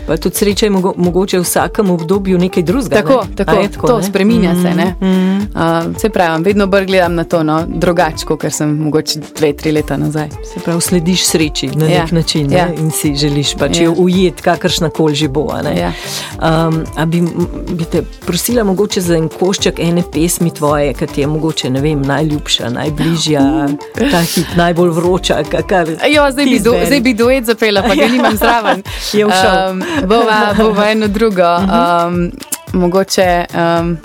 Pa 0.10 0.18
tudi 0.18 0.36
sreča 0.36 0.66
je 0.66 0.72
mogo, 0.72 0.94
mogoče 0.98 1.38
v 1.38 1.44
vsakem 1.44 1.89
obdobju 1.92 2.38
nekaj 2.39 2.63
drugega. 2.63 2.96
Tako, 2.96 3.22
ne? 3.22 3.36
tako, 3.36 3.51
je 3.54 3.70
tako 3.70 3.88
to 3.88 3.98
ne? 3.98 4.04
spreminja 4.04 4.54
se. 4.56 4.72
Ne? 4.72 4.96
Mm. 5.01 5.38
Uh, 5.38 5.98
se 5.98 6.10
pravi, 6.10 6.44
vedno 6.44 6.68
bolj 6.68 6.86
gledam 6.86 7.16
na 7.16 7.24
to, 7.25 7.44
no, 7.44 7.60
drugače, 7.68 8.25
kot 8.25 8.46
sem 8.50 8.74
mogoče 8.80 9.20
dve, 9.32 9.54
tri 9.54 9.72
leta 9.72 9.98
nazaj. 9.98 10.30
Se 10.46 10.60
pravi, 10.60 10.82
slediš 10.82 11.25
sreči 11.25 11.68
na 11.70 11.86
Ja, 11.88 12.01
nek 12.01 12.12
način 12.13 12.48
ne? 12.48 12.56
ja. 12.56 12.68
in 12.74 12.92
si 12.92 13.16
želiš 13.16 13.54
pač 13.56 13.78
Ja. 13.78 13.84
jo 13.84 13.94
ujeti, 13.94 14.42
kakršna 14.42 14.89
koli 14.89 15.16
že 15.16 15.28
bo. 15.30 15.46
ne? 15.63 15.78
Ja. 15.78 15.92
Um, 16.38 16.84
a 16.96 17.06
bi, 17.06 17.22
bi 17.70 17.86
te 17.86 18.01
prosila 18.20 18.63
mogoče 18.63 19.01
za 19.01 19.16
en 19.16 19.30
košček 19.30 19.80
ene 19.80 20.04
pesmi 20.04 20.51
tvoje, 20.51 20.94
ki 20.94 21.08
ti 21.08 21.22
je 21.22 21.28
mogoče 21.28 21.70
ne 21.70 21.82
vem, 21.82 22.01
najljubša, 22.04 22.70
najbližja, 22.70 23.68
ta 24.01 24.22
hit, 24.22 24.48
najbolj 24.56 24.89
vroča. 24.92 25.44
ka- 25.44 25.62
Kar 25.63 25.88
Jo, 26.08 26.25
zdaj, 26.32 26.46
bi 26.46 26.60
do, 26.60 26.74
zdaj 26.86 27.01
bi 27.01 27.13
duet 27.13 27.46
zapela, 27.46 27.82
pa 27.82 27.96
ga 27.96 28.08
nimam 28.12 28.36
zraven. 28.36 28.84
Je 29.13 29.25
všel. 29.25 29.72
Um, 29.72 29.84
bova, 30.08 30.53
bova 30.63 30.91
eno 30.91 31.08
drugo. 31.08 31.56
Um, 31.58 32.32
mogoče 32.74 33.46
um, 33.53 33.98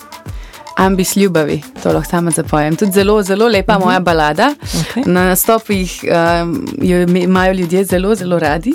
Ambis 0.77 1.17
ljubavi, 1.17 1.63
to 1.83 1.93
lahko 1.93 2.11
sama 2.11 2.31
zapojem. 2.31 2.77
Tudi 2.77 2.93
zelo, 2.93 3.23
zelo 3.23 3.49
lepa 3.49 3.79
moja 3.79 4.01
balada. 4.01 4.55
Okej. 4.81 5.03
Na 5.07 5.25
nastopih 5.25 6.05
um, 6.05 6.67
jo 6.83 7.03
imajo 7.03 7.53
ljudje 7.53 7.85
zelo, 7.85 8.15
zelo 8.15 8.39
radi. 8.39 8.75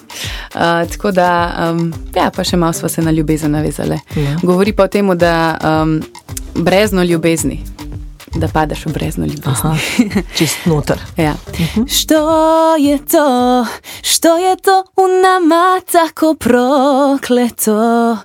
Uh, 0.56 0.90
tako 0.92 1.12
da, 1.12 1.56
um, 1.72 1.94
ja, 2.16 2.32
pa 2.36 2.44
še 2.44 2.58
malo 2.58 2.74
smo 2.74 2.90
se 2.90 3.02
na 3.02 3.12
ljubezen 3.12 3.52
navezali. 3.52 4.00
Ja. 4.16 4.38
Govori 4.44 4.74
pa 4.74 4.84
o 4.84 4.88
tem, 4.88 5.18
da 5.18 5.58
um, 5.64 6.02
brezno 6.56 7.04
ljubezni, 7.04 7.64
da 8.36 8.48
padeš 8.48 8.86
v 8.86 8.90
brezno 8.90 9.26
ljubezni. 9.26 9.80
Čist 10.38 10.66
noter. 10.66 10.98
Ja. 11.18 11.34
Što 11.88 12.76
je 12.76 13.06
to, 13.06 13.66
što 14.02 14.38
je 14.38 14.56
to 14.56 14.84
u 14.96 15.08
nama 15.24 15.82
tako 15.92 16.34
prokleto 16.34 18.18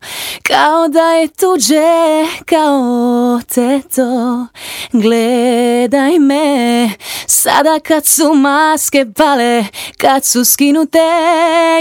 Kao 0.42 0.88
da 0.88 1.00
je 1.00 1.28
tuđe, 1.28 2.24
kao 2.46 3.40
te 3.54 3.80
to 3.94 4.46
Gledaj 4.92 6.18
me, 6.18 6.90
sada 7.26 7.80
kad 7.80 8.06
su 8.06 8.34
maske 8.34 9.06
pale 9.16 9.64
Kad 9.98 10.24
su 10.24 10.44
skinute 10.44 10.98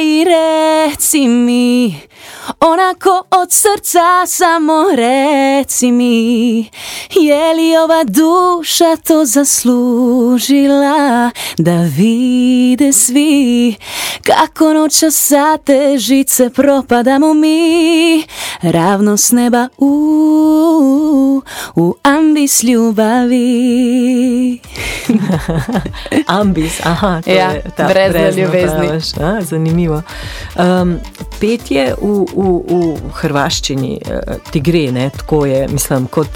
i 0.01 0.25
reci 0.25 1.27
mi 1.27 2.01
Onako 2.59 3.23
od 3.31 3.51
srca 3.51 4.25
samo 4.27 4.85
reci 4.95 5.91
mi 5.91 6.59
Je 7.15 7.53
li 7.53 7.77
ova 7.77 8.03
duša 8.03 8.95
to 8.95 9.25
zaslužila 9.25 11.31
Da 11.57 11.89
vide 11.97 12.93
svi? 12.93 13.75
Kako 14.23 14.73
noća 14.73 15.11
sa 15.11 15.57
te 15.57 15.97
žice 15.97 16.49
propadamo 16.49 17.33
mi? 17.33 18.23
Ravno 18.61 19.17
s 19.17 19.31
neba 19.31 19.67
u, 19.77 21.41
u 21.75 21.95
ambis 22.03 22.63
ljubavi 22.63 24.59
Ambis, 26.27 26.79
aha, 26.85 27.21
to 27.21 27.29
Ja, 27.31 27.51
je 27.51 27.63
ta 27.77 27.87
brezna 27.87 28.29
ljubezni. 28.29 28.87
praviš. 28.87 29.17
A, 29.17 29.41
zanimivo. 29.41 30.01
Um, 30.55 30.99
petje 31.39 31.95
v, 32.01 32.25
v, 32.35 32.49
v 32.69 33.11
hrvaščini 33.13 34.01
eh, 34.05 34.19
ti 34.51 34.59
gre, 34.59 34.91
ne? 34.91 35.09
tako 35.09 35.45
je, 35.45 35.67
mislim, 35.67 36.07
kot, 36.07 36.29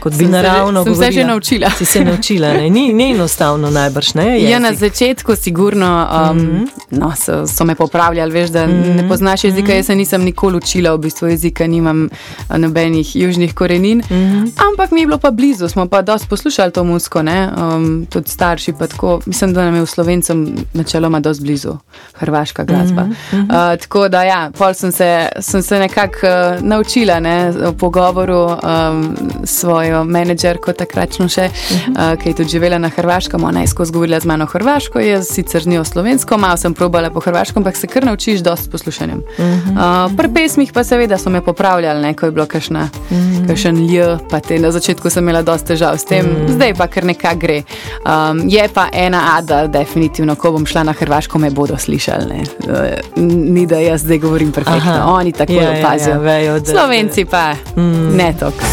kot 0.00 0.12
bi 0.12 0.18
Sem 0.18 0.26
se 0.26 0.32
že- 0.32 0.42
naravno 0.42 0.84
sem 0.84 0.94
se 0.94 0.98
govorila. 1.00 1.22
že 1.22 1.24
naučila. 1.26 1.70
Si 1.70 1.84
se 1.86 2.04
naučila, 2.04 2.48
ne? 2.52 2.70
Ni, 2.70 2.92
ni 2.92 3.10
enostavno 3.14 3.70
najbrž, 3.70 4.14
ne? 4.14 4.42
Ja, 4.42 4.58
na 4.58 4.68
jezik. 4.68 4.80
začetku, 4.80 5.36
sigurno, 5.36 6.08
um, 6.30 6.36
mm 6.36 6.40
-hmm. 6.50 6.68
no, 6.90 7.12
so, 7.16 7.46
so 7.46 7.64
me 7.64 7.74
popravljali, 7.74 8.32
veš, 8.32 8.50
da 8.50 8.66
mm 8.66 8.70
-hmm. 8.70 8.96
ne 8.96 9.08
poznaš 9.08 9.44
jezika. 9.44 9.72
Jaz 9.72 9.86
se 9.86 9.94
nisem 9.94 10.22
nikoli 10.22 10.56
učila, 10.56 10.94
v 10.94 10.98
bistvu 10.98 11.28
jezika, 11.28 11.66
nimam 11.66 12.08
a, 12.48 12.58
nobenih 12.58 13.16
južnih 13.16 13.54
korenin. 13.54 13.98
Mm 13.98 14.14
-hmm. 14.16 14.50
Ampak 14.70 14.90
mi 14.90 15.00
je 15.00 15.06
bilo 15.06 15.18
pa 15.18 15.30
blizu, 15.30 15.68
smo 15.68 15.86
pa 15.88 16.02
dosti 16.02 16.28
poslušali 16.28 16.72
to 16.72 16.84
muziko, 16.84 17.22
ne? 17.22 17.48
um, 17.56 18.06
tudi 18.10 18.30
starši. 18.30 18.72
pa 18.72 18.86
Tako, 18.86 19.20
mislim, 19.26 19.52
da 19.54 19.64
nam 19.64 19.74
je 19.74 19.80
v 19.82 19.86
slovencem 19.86 20.56
načeloma 20.74 21.20
dosti 21.20 21.44
blizu, 21.44 21.76
hrvaška 22.14 22.64
glasba. 22.64 23.02
Mm 23.04 23.12
-hmm. 23.32 23.72
uh, 23.74 23.80
tako 23.80 24.08
da, 24.08 24.22
ja, 24.22 24.50
pol 24.58 24.74
sem 24.74 24.92
se, 24.92 25.28
sem 25.40 25.62
se 25.62 25.78
nekako 25.78 26.16
uh, 26.26 26.62
naučila 26.62 27.20
ne, 27.20 27.50
v 27.50 27.72
pogovoru 27.72 28.46
um, 28.46 29.16
s 29.44 29.64
svojo 29.90 30.04
menedžerko, 30.04 30.72
takratno 30.72 31.28
še, 31.28 31.50
uh 31.50 31.52
-huh. 31.52 32.12
uh, 32.12 32.18
ki 32.22 32.28
je 32.28 32.34
tudi 32.34 32.50
živela 32.50 32.78
na 32.78 32.88
Hrvaškem. 32.88 33.44
Ona 33.44 33.60
je 33.60 33.66
skozi 33.66 33.92
govorila 33.92 34.20
z 34.20 34.24
mano 34.24 34.46
hrvaško, 34.46 35.00
jaz 35.00 35.26
sicer 35.28 35.62
z 35.62 35.66
njo 35.66 35.84
slovensko, 35.84 36.38
malo 36.38 36.56
sem 36.56 36.74
probala 36.74 37.10
po 37.10 37.20
hrvaškem, 37.20 37.60
ampak 37.60 37.76
se 37.76 37.86
kar 37.86 38.04
naučiš 38.04 38.40
dosti 38.40 38.70
poslušanjem. 38.70 39.18
Uh 39.18 39.44
-huh. 39.44 40.06
uh, 40.06 40.16
pri 40.16 40.28
pesmih 40.34 40.72
pa 40.72 40.84
seveda 40.84 41.18
so 41.18 41.30
me 41.30 41.40
popravljali, 41.40 42.00
ne, 42.02 42.14
ko 42.14 42.26
je 42.26 42.32
bilo 42.32 42.46
kakšna, 42.46 42.88
uh 43.10 43.16
-huh. 43.16 43.46
kakšen 43.46 43.76
lj, 43.76 44.18
pa 44.30 44.40
te 44.40 44.58
na 44.58 44.70
začetku 44.70 45.10
sem 45.10 45.24
imela 45.24 45.42
dosti 45.42 45.66
težav 45.66 45.98
s 45.98 46.04
tem, 46.04 46.26
uh 46.26 46.32
-huh. 46.32 46.52
zdaj 46.54 46.74
pa 46.74 46.86
kar 46.86 47.04
nekaj 47.04 47.36
gre. 47.36 47.62
Um, 48.06 48.42
je 48.48 48.68
pa 48.74 48.88
ena 48.92 49.20
ada, 49.36 49.66
definitivno, 49.66 50.34
ko 50.34 50.52
bom 50.52 50.66
šla 50.66 50.82
na 50.82 50.92
Hrvaško, 50.92 51.38
me 51.38 51.50
bodo 51.50 51.78
slišali. 51.78 52.24
Ne. 52.28 52.42
Uh, 52.68 53.22
ni 53.50 53.66
da 53.66 53.78
jaz 53.78 54.00
zdaj 54.00 54.18
govorim 54.18 54.52
perfektno, 54.52 54.92
Aha. 54.92 55.12
oni 55.12 55.32
tako 55.32 55.52
Ja, 55.52 55.62
ja, 55.62 55.72
ja, 55.72 55.86
opazijo. 55.86 56.20
vejo, 56.20 56.58
da- 56.60 56.70
Slovenci 56.70 57.24
pa 57.24 57.54
mm. 57.76 58.16
ne 58.16 58.34
toliko. 58.40 58.64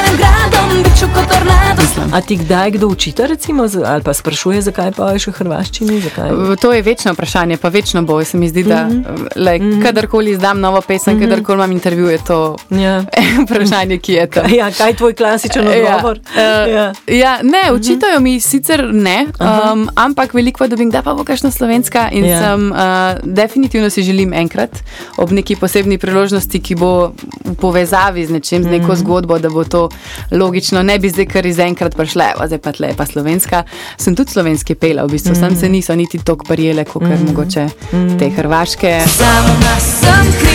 Razpaljenim 0.00 0.16
gradom, 0.16 0.82
biću 0.84 1.06
kot 1.14 1.24
tornado 1.28 1.82
A 2.12 2.20
ti 2.20 2.36
kdaj 2.36 2.70
kdo 2.70 2.86
učita, 2.86 3.26
recimo, 3.26 3.66
ali 3.86 4.02
pa 4.02 4.14
sprašuje, 4.14 4.62
zakaj 4.62 4.92
poješ 4.92 5.26
v 5.26 5.32
hrvaščini? 5.32 6.00
Zakaj? 6.00 6.30
To 6.56 6.72
je 6.72 6.82
večno 6.82 7.12
vprašanje, 7.12 7.56
pa 7.56 7.68
večno 7.68 8.02
bo. 8.02 8.24
Se 8.24 8.36
mi 8.36 8.48
zdi, 8.48 8.62
da 8.62 8.84
Mhm. 8.84 9.02
like, 9.36 9.82
kadarkoli 9.82 10.30
izdam 10.30 10.60
novo 10.60 10.80
pesem, 10.80 11.20
kadarkoli 11.20 11.56
imam 11.56 11.72
intervju, 11.72 12.08
je 12.08 12.18
to 12.18 12.56
Ja. 12.70 13.04
vprašanje, 13.44 13.98
ki 13.98 14.12
je 14.12 14.26
tam. 14.28 14.44
Ja, 14.50 14.70
kaj 14.70 14.90
je 14.90 14.94
tvoj 14.94 15.12
klasičen 15.14 15.68
odgovor? 15.68 16.18
Ja, 16.36 16.64
uh, 16.64 16.72
Ja. 16.72 16.92
ja, 17.08 17.38
ne, 17.42 17.72
učitajo 17.72 18.20
mi 18.20 18.40
sicer 18.40 18.88
ne, 18.92 19.26
um, 19.72 19.88
ampak 19.96 20.34
veliko 20.34 20.58
pa 20.58 20.66
dobim, 20.66 20.90
da 20.90 21.02
pa 21.02 21.14
bo 21.14 21.24
kakšna 21.24 21.50
slovenska 21.50 22.08
in 22.10 22.24
Ja. 22.24 22.40
sem 22.40 22.72
uh, 22.72 22.78
definitivno 23.24 23.90
si 23.90 24.02
želim 24.02 24.32
enkrat 24.32 24.70
ob 25.16 25.30
neki 25.30 25.56
posebni 25.56 25.98
priložnosti, 25.98 26.60
ki 26.60 26.74
bo 26.74 27.12
v 27.44 27.54
povezavi 27.54 28.26
z 28.26 28.30
nečim, 28.30 28.62
z 28.62 28.66
neko 28.68 28.96
zgodbo, 28.96 29.38
da 29.38 29.48
bo 29.48 29.64
to 29.64 29.89
logično. 30.30 30.82
Ne 30.82 30.98
bi 30.98 31.10
zdaj 31.10 31.26
kar 31.26 31.46
iz 31.46 31.58
enkrat 31.58 31.96
prišle, 31.96 32.24
"Evo, 32.36 32.46
zdaj 32.46 32.58
pa 32.58 32.72
tle 32.72 32.88
je 32.88 32.96
pa 32.96 33.06
slovenska. 33.06 33.62
Sem 33.96 34.16
tudi 34.16 34.30
slovenski 34.30 34.74
pela, 34.74 35.04
v 35.04 35.10
bistvu, 35.10 35.34
sam 35.34 35.56
se 35.56 35.68
niso 35.68 35.96
niti 35.96 36.18
toliko 36.18 36.44
prijele, 36.44 36.84
kot 36.84 37.02
mm. 37.02 37.26
mogoče 37.26 37.68
te 38.18 38.30
hrvaške. 38.30 39.02
Samo 39.06 39.54
nas 39.60 39.84
sem 40.00 40.32
kriva 40.40 40.49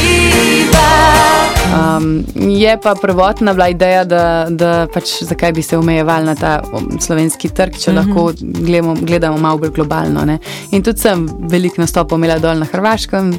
Um, 1.66 2.26
je 2.36 2.78
pa 2.84 2.96
prvotna 3.02 3.54
bila 3.54 3.70
ideja, 3.70 4.04
da, 4.04 4.48
da 4.50 4.88
pač 4.94 5.04
zakaj 5.22 5.52
bi 5.52 5.62
se 5.62 5.78
omejevali 5.78 6.26
na 6.26 6.36
ta 6.36 6.62
um, 6.74 7.00
slovenski 7.02 7.50
trg, 7.50 7.78
če 7.78 7.92
mm 7.92 7.96
-hmm. 7.98 8.08
lahko 8.08 8.34
gledamo, 8.42 8.96
gledamo 9.02 9.38
malo 9.38 9.58
bolj 9.58 9.70
globalno. 9.70 10.26
Ne. 10.26 10.38
In 10.72 10.84
tudi 10.84 11.00
sem 11.00 11.30
veliko 11.40 11.82
nastopov 11.82 12.18
imela 12.18 12.40
dol 12.40 12.58
na 12.58 12.66
Hrvaškem, 12.66 13.34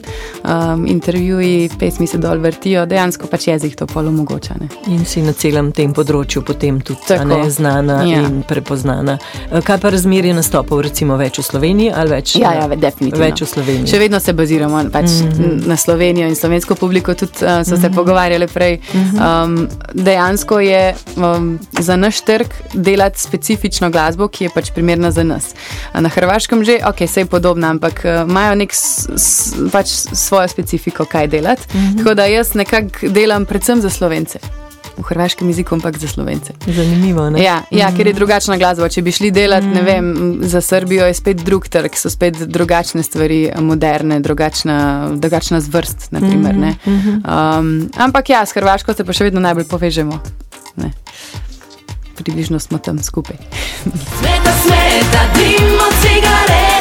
um, 0.45 0.87
intervjuji, 0.87 1.71
pesmi 1.79 2.07
se 2.07 2.19
dol 2.19 2.39
vrtijo, 2.39 2.87
dejansko 2.87 3.27
pač 3.27 3.47
jezik 3.49 3.77
to 3.77 3.87
pol 3.87 4.09
omogoča. 4.09 4.55
Ne. 4.61 4.69
In 4.87 5.05
si 5.05 5.23
na 5.23 5.33
celem 5.33 5.73
tem 5.73 5.93
področju 5.95 6.43
potem 6.43 6.81
tudi 6.81 7.01
ne, 7.25 7.51
znana 7.51 8.03
Ja. 8.07 8.21
in 8.21 8.43
prepoznana. 8.49 9.19
Eh, 9.53 9.61
Kaj 9.61 9.79
pa 9.79 9.91
razmerje 9.91 10.35
nastopov, 10.35 10.81
recimo 10.81 11.17
več 11.17 11.39
v 11.39 11.43
Sloveniji 11.43 11.93
ali 11.95 12.11
več, 12.11 12.37
Ja, 12.37 12.53
ja, 12.55 12.69
definitivno. 12.69 13.25
več 13.25 13.41
v 13.43 13.47
Sloveniji? 13.47 13.87
Še 13.87 13.99
vedno 13.99 14.21
se 14.21 14.33
baziramo 14.33 14.85
pač 14.93 15.05
mm 15.05 15.31
-hmm. 15.33 15.67
na 15.67 15.77
Slovenijo 15.77 16.29
in 16.29 16.37
slovensko 16.37 16.75
publiko, 16.75 17.15
tudi 17.15 17.33
uh, 17.33 17.39
so 17.41 17.47
mm 17.47 17.63
-hmm. 17.63 17.81
se 17.81 17.89
pogovarjali 18.17 18.47
prej. 18.47 18.79
Um, 18.95 19.69
dejansko 19.93 20.61
je 20.61 20.95
um, 21.17 21.59
za 21.79 21.97
naš 21.97 22.21
trg 22.21 22.47
delati 22.73 23.21
specifično 23.21 23.91
glasbo, 23.91 24.29
ki 24.29 24.45
je 24.45 24.51
pač 24.55 24.71
primerna 24.75 25.11
za 25.11 25.25
nas. 25.25 25.55
Na 25.95 26.09
Hrvaškem 26.09 26.65
že, 26.65 26.79
ok, 26.87 27.05
vse 27.05 27.21
je 27.21 27.27
podobno, 27.27 27.69
ampak 27.69 28.05
uh, 28.05 28.25
imajo 28.29 28.55
nek 28.55 28.73
s, 28.73 29.09
s, 29.17 29.55
pač 29.73 29.93
svojo 30.13 30.49
specifiko, 30.49 31.05
kaj 31.05 31.27
delati. 31.29 31.63
Mm 31.75 31.79
-hmm. 31.79 31.99
Tako 31.99 32.15
da 32.15 32.25
jaz 32.25 32.55
nekako 32.55 33.09
delam 33.09 33.45
predvsem 33.45 33.81
za 33.81 33.91
slovence. 33.91 34.39
V 34.97 35.05
hrvaškem 35.05 35.49
jeziku, 35.49 35.75
ampak 35.75 35.99
za 35.99 36.09
slovence. 36.09 36.55
Zanimivo. 36.67 37.31
Ne? 37.31 37.43
Ja, 37.43 37.63
ja 37.71 37.91
ker 37.97 38.07
je 38.07 38.15
drugačna 38.17 38.57
glasba. 38.57 38.89
Če 38.89 39.03
bi 39.05 39.13
šli 39.13 39.31
delati 39.31 39.69
ne 39.69 39.83
vem, 39.85 40.07
za 40.41 40.61
Srbijo, 40.65 41.07
je 41.07 41.15
spet 41.15 41.43
drug 41.45 41.69
trg, 41.69 41.97
so 41.97 42.11
spet 42.11 42.39
drugačne 42.49 43.03
stvari, 43.05 43.51
moderne, 43.61 44.21
drugačna, 44.21 45.11
drugačna 45.17 45.61
zvrst. 45.61 46.09
Naprimer, 46.17 46.57
ne. 46.57 46.75
um, 46.87 47.91
ampak 47.97 48.31
ja, 48.31 48.47
s 48.47 48.57
Hrvaško 48.57 48.95
se 48.97 49.05
pa 49.05 49.17
še 49.17 49.29
vedno 49.29 49.45
najbolj 49.45 49.69
povežemo. 49.69 50.21
Ne. 50.81 50.93
Približno 52.17 52.61
smo 52.61 52.79
tam 52.79 53.03
skupaj. 53.03 53.37
Sveta, 53.85 54.57
sveta, 54.65 55.29
dim 55.37 55.77
od 55.77 56.01
cigareta 56.01 56.76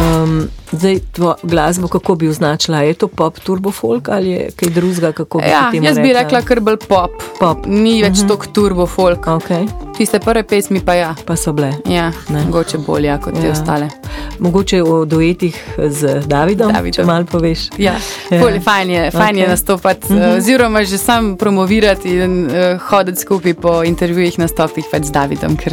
Um, 0.00 0.48
zdaj, 0.72 0.98
tvojo 1.12 1.34
glasbo, 1.42 1.88
kako 1.88 2.14
bi 2.14 2.28
označila? 2.28 2.78
Je 2.78 2.94
to 2.94 3.08
pop, 3.08 3.38
turbo 3.40 3.70
folk 3.70 4.08
ali 4.08 4.30
je 4.30 4.50
kaj 4.56 4.68
drugega? 4.70 5.24
Ja, 5.48 5.70
jaz 5.82 5.98
bi 5.98 6.12
rekla 6.12 6.42
kar 6.42 6.60
bolj 6.60 6.76
pop. 6.88 7.10
Pop. 7.40 7.66
Ni 7.66 8.02
več 8.02 8.18
uh 8.18 8.24
-huh. 8.24 8.28
tok 8.28 8.46
turbo 8.46 8.86
folk. 8.86 9.26
Okay. 9.26 9.68
Tiste 9.96 10.18
prve 10.18 10.42
pesmi 10.42 10.80
pa 10.80 10.94
ja. 10.94 11.14
Pa 11.26 11.36
so 11.36 11.52
bile. 11.52 11.72
Ja, 11.88 12.12
Ne. 12.28 12.44
mogoče 12.44 12.78
bolje 12.78 13.18
kot 13.24 13.34
te 13.34 13.46
Ja. 13.46 13.52
ostale. 13.52 13.88
Mogoče 14.38 14.82
o 14.82 15.04
duetih 15.04 15.64
z 15.88 16.22
Davidom, 16.26 16.72
Davidom. 16.72 16.92
če 16.92 17.04
malo 17.04 17.24
poveš. 17.24 17.68
Ja, 17.78 17.94
Ja. 18.30 18.36
ja. 18.38 18.60
fajn 18.60 18.90
je, 18.90 19.10
fajn 19.10 19.36
okay. 19.36 19.40
je 19.40 19.48
nastopati, 19.48 20.12
uh 20.12 20.18
-huh. 20.18 20.36
oziroma 20.36 20.84
že 20.84 20.98
sam 20.98 21.36
promovirati 21.36 22.08
in 22.08 22.46
uh, 22.46 22.80
hoditi 22.80 23.20
skupaj 23.20 23.54
po 23.54 23.84
intervjujih, 23.84 24.38
nastopih 24.38 24.84
pač 24.92 25.02
z 25.04 25.10
Davidom, 25.10 25.56
ker, 25.56 25.72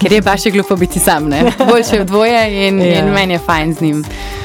ker 0.00 0.12
je 0.12 0.22
pa 0.22 0.36
še 0.36 0.50
glupo 0.50 0.76
biti 0.76 1.00
sam. 1.00 1.28
ne. 1.28 1.52
Boljše 1.70 2.00
v 2.00 2.04
dvoje 2.04 2.68
in, 2.68 2.80
Ja. 2.80 2.86
ja. 2.86 2.98
in 2.98 3.12
meni 3.12 3.34
je 3.34 3.38
fajn 3.38 3.74
z 3.74 3.80
njim. 3.80 4.04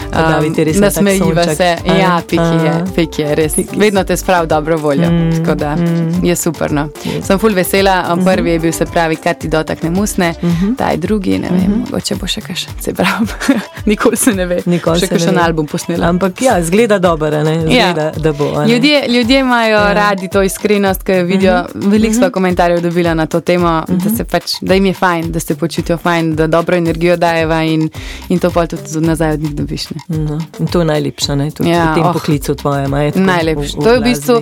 Je 0.10 0.66
tak 0.66 0.82
Nasmejiva 0.82 1.56
se. 1.56 1.76
Ja, 2.00 2.22
piki 2.28 2.66
je, 2.66 2.84
piki 2.96 3.22
je 3.22 3.36
res. 3.36 3.54
Vedno 3.78 4.04
te 4.04 4.18
spravi 4.18 4.48
dobro 4.48 4.78
voljo. 4.78 5.12
Mm, 5.12 5.32
tako 5.38 5.56
da 5.56 5.76
mm. 5.76 6.26
je 6.26 6.36
super. 6.36 6.72
No. 6.72 6.90
Sem 7.24 7.40
ful 7.40 7.54
vesela. 7.54 8.02
Mhm. 8.02 8.20
Mm 8.20 8.26
-hmm. 8.26 8.34
Prvi 8.34 8.52
je 8.52 8.60
bil 8.60 8.72
se 8.72 8.86
pravi, 8.86 9.16
kar 9.16 9.36
ti 9.36 9.48
dotakne 9.48 9.90
musne, 9.90 10.34
mm 10.42 10.50
-hmm. 10.50 10.76
ta 10.78 10.90
je 10.90 10.98
drugi, 10.98 11.40
ne 11.40 11.50
vem, 11.50 11.58
mm 11.58 11.74
-hmm. 11.74 11.80
mogoče 11.92 12.16
bo 12.16 12.28
še 12.28 12.42
kakšen, 12.42 12.74
se 12.82 12.94
pravi. 12.94 13.28
Nikoli 13.86 14.18
se 14.18 14.32
ne 14.34 14.46
ve. 14.46 14.62
Nikoli 14.66 15.00
še 15.00 15.08
kakšen 15.08 15.38
album 15.38 15.66
posnela. 15.66 16.08
Ampak 16.08 16.42
ja, 16.42 16.64
zgleda 16.64 17.00
dobro, 17.00 17.44
ne? 17.44 17.62
zgleda, 17.62 18.02
ja. 18.02 18.12
da 18.18 18.34
bo. 18.34 18.62
ne. 18.62 18.74
Ljudje, 18.74 19.06
ljudje 19.08 19.40
imajo 19.40 19.76
ja. 19.76 19.94
radi 19.94 20.28
to 20.28 20.44
iskrenost, 20.44 21.04
ki 21.04 21.12
jo 21.12 21.24
vidijo. 21.24 21.54
Uh 21.54 21.82
-huh. 21.82 21.92
Veliko 21.92 22.14
smo 22.14 22.30
komentarjev 22.32 22.82
dobila 22.82 23.14
na 23.14 23.26
to 23.26 23.42
temo, 23.42 23.84
uh 23.90 23.96
-huh. 23.96 24.04
da, 24.04 24.18
se 24.18 24.24
pač, 24.24 24.52
da 24.62 24.74
jim 24.74 24.86
je 24.86 24.94
fajn, 24.94 25.32
da 25.32 25.39
se 25.40 25.56
počutijo 25.56 25.98
fajn, 25.98 26.36
da 26.36 26.48
dobro 26.48 26.78
energijo 26.78 27.18
dajeva 27.18 27.64
in, 27.64 27.90
in 28.30 28.40
to 28.40 28.52
pa 28.52 28.68
tudi 28.68 29.02
nazaj 29.02 29.34
od 29.34 29.40
njih 29.40 29.56
dobiš. 29.56 29.90
Ne. 29.90 30.18
No, 30.18 30.40
in 30.60 30.68
to 30.68 30.80
je 30.80 30.86
najlepše, 30.86 31.36
ne? 31.36 31.52
tudi 31.52 31.70
Ja, 31.70 31.92
v 31.92 31.96
tem 31.96 32.04
oh. 32.04 32.14
poklicu 32.14 32.56
tvojem. 32.56 32.92
Najlepše. 33.16 33.78
To 33.84 33.90
je 33.90 34.00
v 34.00 34.04
bistvu, 34.04 34.42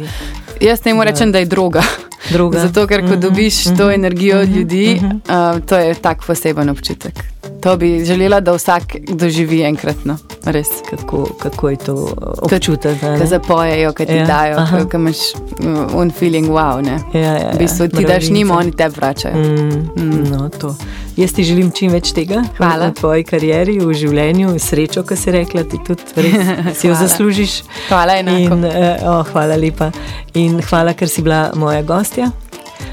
jaz 0.61 0.81
temu 0.81 1.03
rečem, 1.03 1.31
da 1.31 1.39
je 1.39 1.45
droga. 1.45 1.83
Droga. 2.31 2.59
Zato, 2.67 2.87
ker 2.87 3.07
ko 3.07 3.15
dobiš 3.15 3.63
to 3.77 3.91
energijo 3.91 4.41
od 4.41 4.49
ljudi, 4.49 5.01
uh, 5.03 5.59
to 5.65 5.77
je 5.77 5.93
tak 5.93 6.25
poseben 6.27 6.69
občutek. 6.69 7.36
To 7.67 7.77
bi 7.77 8.05
želela, 8.05 8.39
da 8.39 8.53
vsak 8.53 8.83
doživi 9.07 9.61
enkrat. 9.63 9.95
No. 10.05 10.17
Res. 10.45 10.67
Kako, 10.89 11.27
kako 11.39 11.69
je 11.69 11.77
to 11.77 12.07
občutek? 12.41 12.99
Ko 12.99 13.25
zapojejo, 13.25 13.93
ko 13.93 14.05
ti 14.05 14.15
Ja, 14.15 14.25
dajo, 14.25 14.87
ko 14.91 14.97
imaš 14.97 15.17
uh, 15.35 15.95
un 15.95 16.11
feeling 16.11 16.47
wow. 16.47 16.79
Ne. 16.85 16.99
Ja, 17.13 17.19
ja, 17.19 17.33
ja. 17.33 17.51
V 17.53 17.57
bistvu 17.59 17.87
ti 17.87 17.95
daš 17.95 18.07
Mravljince. 18.07 18.33
njim, 18.33 18.51
oni 18.51 18.71
te 18.71 18.87
vračajo. 18.89 19.35
Mm, 19.35 19.89
mm. 19.97 20.23
No, 20.31 20.49
to. 20.49 20.75
Jaz 21.17 21.33
ti 21.33 21.43
želim 21.43 21.71
čim 21.71 21.91
več 21.91 22.13
tega 22.15 22.43
Hvala. 22.57 22.87
v 22.87 22.93
tvoji 22.93 23.23
karieri, 23.23 23.79
v 23.79 23.93
življenju, 23.93 24.55
srečo, 24.59 25.03
ki 25.03 25.15
si 25.15 25.31
rekla, 25.31 25.63
ti 25.63 25.83
tudi 25.87 26.01
res 26.15 26.49
si 26.79 26.87
jo 26.87 26.95
zaslužiš. 26.95 27.61
Hvala 27.89 28.19
enako. 28.23 28.55
In, 28.55 28.65
oh, 29.03 29.23
hvala 29.33 29.59
lepa. 29.59 29.91
In 30.33 30.61
hvala, 30.69 30.95
ker 30.95 31.09
si 31.11 31.21
bila 31.21 31.49
moja 31.55 31.83
gostja. 31.83 32.31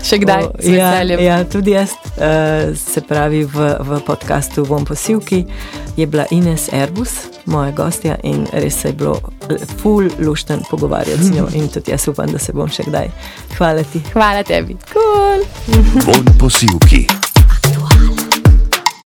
Še 0.04 0.18
kdaj? 0.22 0.44
O, 0.44 0.52
Z 0.60 0.74
ja, 0.76 0.90
veseljem. 0.90 1.20
ja, 1.24 1.36
tudi 1.44 1.74
jaz. 1.74 1.96
Uh, 2.14 2.76
se 2.76 3.00
pravi, 3.00 3.44
v, 3.44 3.70
v 3.80 4.00
podkastu 4.06 4.64
Vom 4.64 4.84
posilki 4.84 5.44
je 5.96 6.06
bila 6.06 6.26
Ines 6.30 6.68
Airbus, 6.72 7.10
moja 7.46 7.70
gostja, 7.70 8.16
in 8.22 8.46
res 8.52 8.80
se 8.80 8.88
je 8.88 8.98
bilo 8.98 9.18
eh, 9.50 9.60
ful 9.82 10.08
lušten 10.18 10.62
pogovarjati 10.70 11.24
z 11.24 11.36
njo. 11.36 11.48
In 11.58 11.68
tudi 11.68 11.90
jaz 11.90 12.08
upam, 12.08 12.32
da 12.32 12.38
se 12.38 12.52
bom 12.52 12.70
še 12.70 12.86
kdaj. 12.88 13.10
Hvala 13.58 13.84
ti. 13.92 14.02
Hvala 14.12 14.42
tebi. 14.46 14.76
Cool. 14.92 15.46
Von 16.06 16.34
posilki. 16.38 17.06